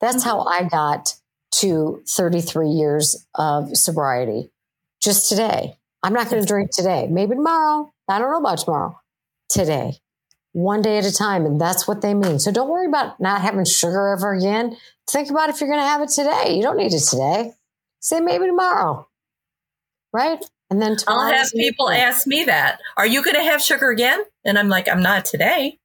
[0.03, 1.14] That's how I got
[1.53, 4.51] to 33 years of sobriety.
[5.03, 5.78] Just today.
[6.03, 7.07] I'm not going to drink today.
[7.11, 7.91] Maybe tomorrow.
[8.11, 9.01] I don't know about tomorrow.
[9.49, 10.01] Today.
[10.53, 11.46] One day at a time.
[11.46, 12.38] And that's what they mean.
[12.38, 14.76] So don't worry about not having sugar ever again.
[15.09, 16.57] Think about if you're going to have it today.
[16.57, 17.53] You don't need it today.
[18.01, 19.09] Say maybe tomorrow.
[20.12, 20.44] Right?
[20.70, 21.30] And then tomorrow.
[21.30, 22.80] I'll have people ask me that.
[22.96, 24.24] Are you going to have sugar again?
[24.44, 25.78] And I'm like, I'm not today.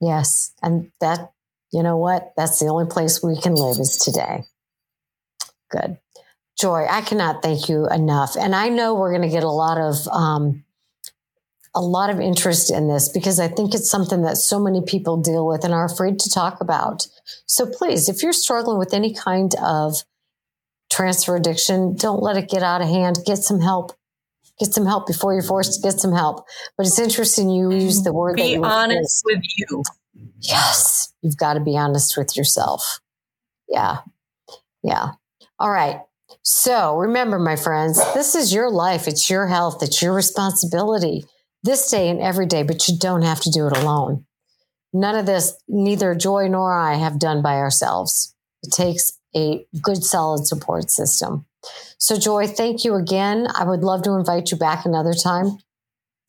[0.00, 0.52] Yes.
[0.62, 1.32] And that,
[1.72, 2.32] you know what?
[2.36, 4.44] That's the only place we can live is today.
[5.70, 5.98] Good.
[6.58, 8.36] Joy, I cannot thank you enough.
[8.36, 10.64] And I know we're going to get a lot of, um,
[11.74, 15.16] a lot of interest in this because I think it's something that so many people
[15.16, 17.06] deal with and are afraid to talk about.
[17.46, 19.94] So please, if you're struggling with any kind of
[20.90, 23.20] transfer addiction, don't let it get out of hand.
[23.24, 23.92] Get some help.
[24.58, 26.44] Get some help before you're forced to get some help.
[26.76, 29.82] But it's interesting you use the word that Be honest with you.
[30.40, 33.00] Yes, you've got to be honest with yourself.
[33.68, 33.98] Yeah.
[34.82, 35.12] Yeah.
[35.58, 36.00] All right.
[36.42, 39.06] So remember, my friends, this is your life.
[39.06, 39.82] It's your health.
[39.82, 41.24] It's your responsibility
[41.62, 44.24] this day and every day, but you don't have to do it alone.
[44.92, 48.34] None of this, neither Joy nor I have done by ourselves.
[48.62, 51.46] It takes a good, solid support system.
[51.98, 53.46] So, Joy, thank you again.
[53.54, 55.58] I would love to invite you back another time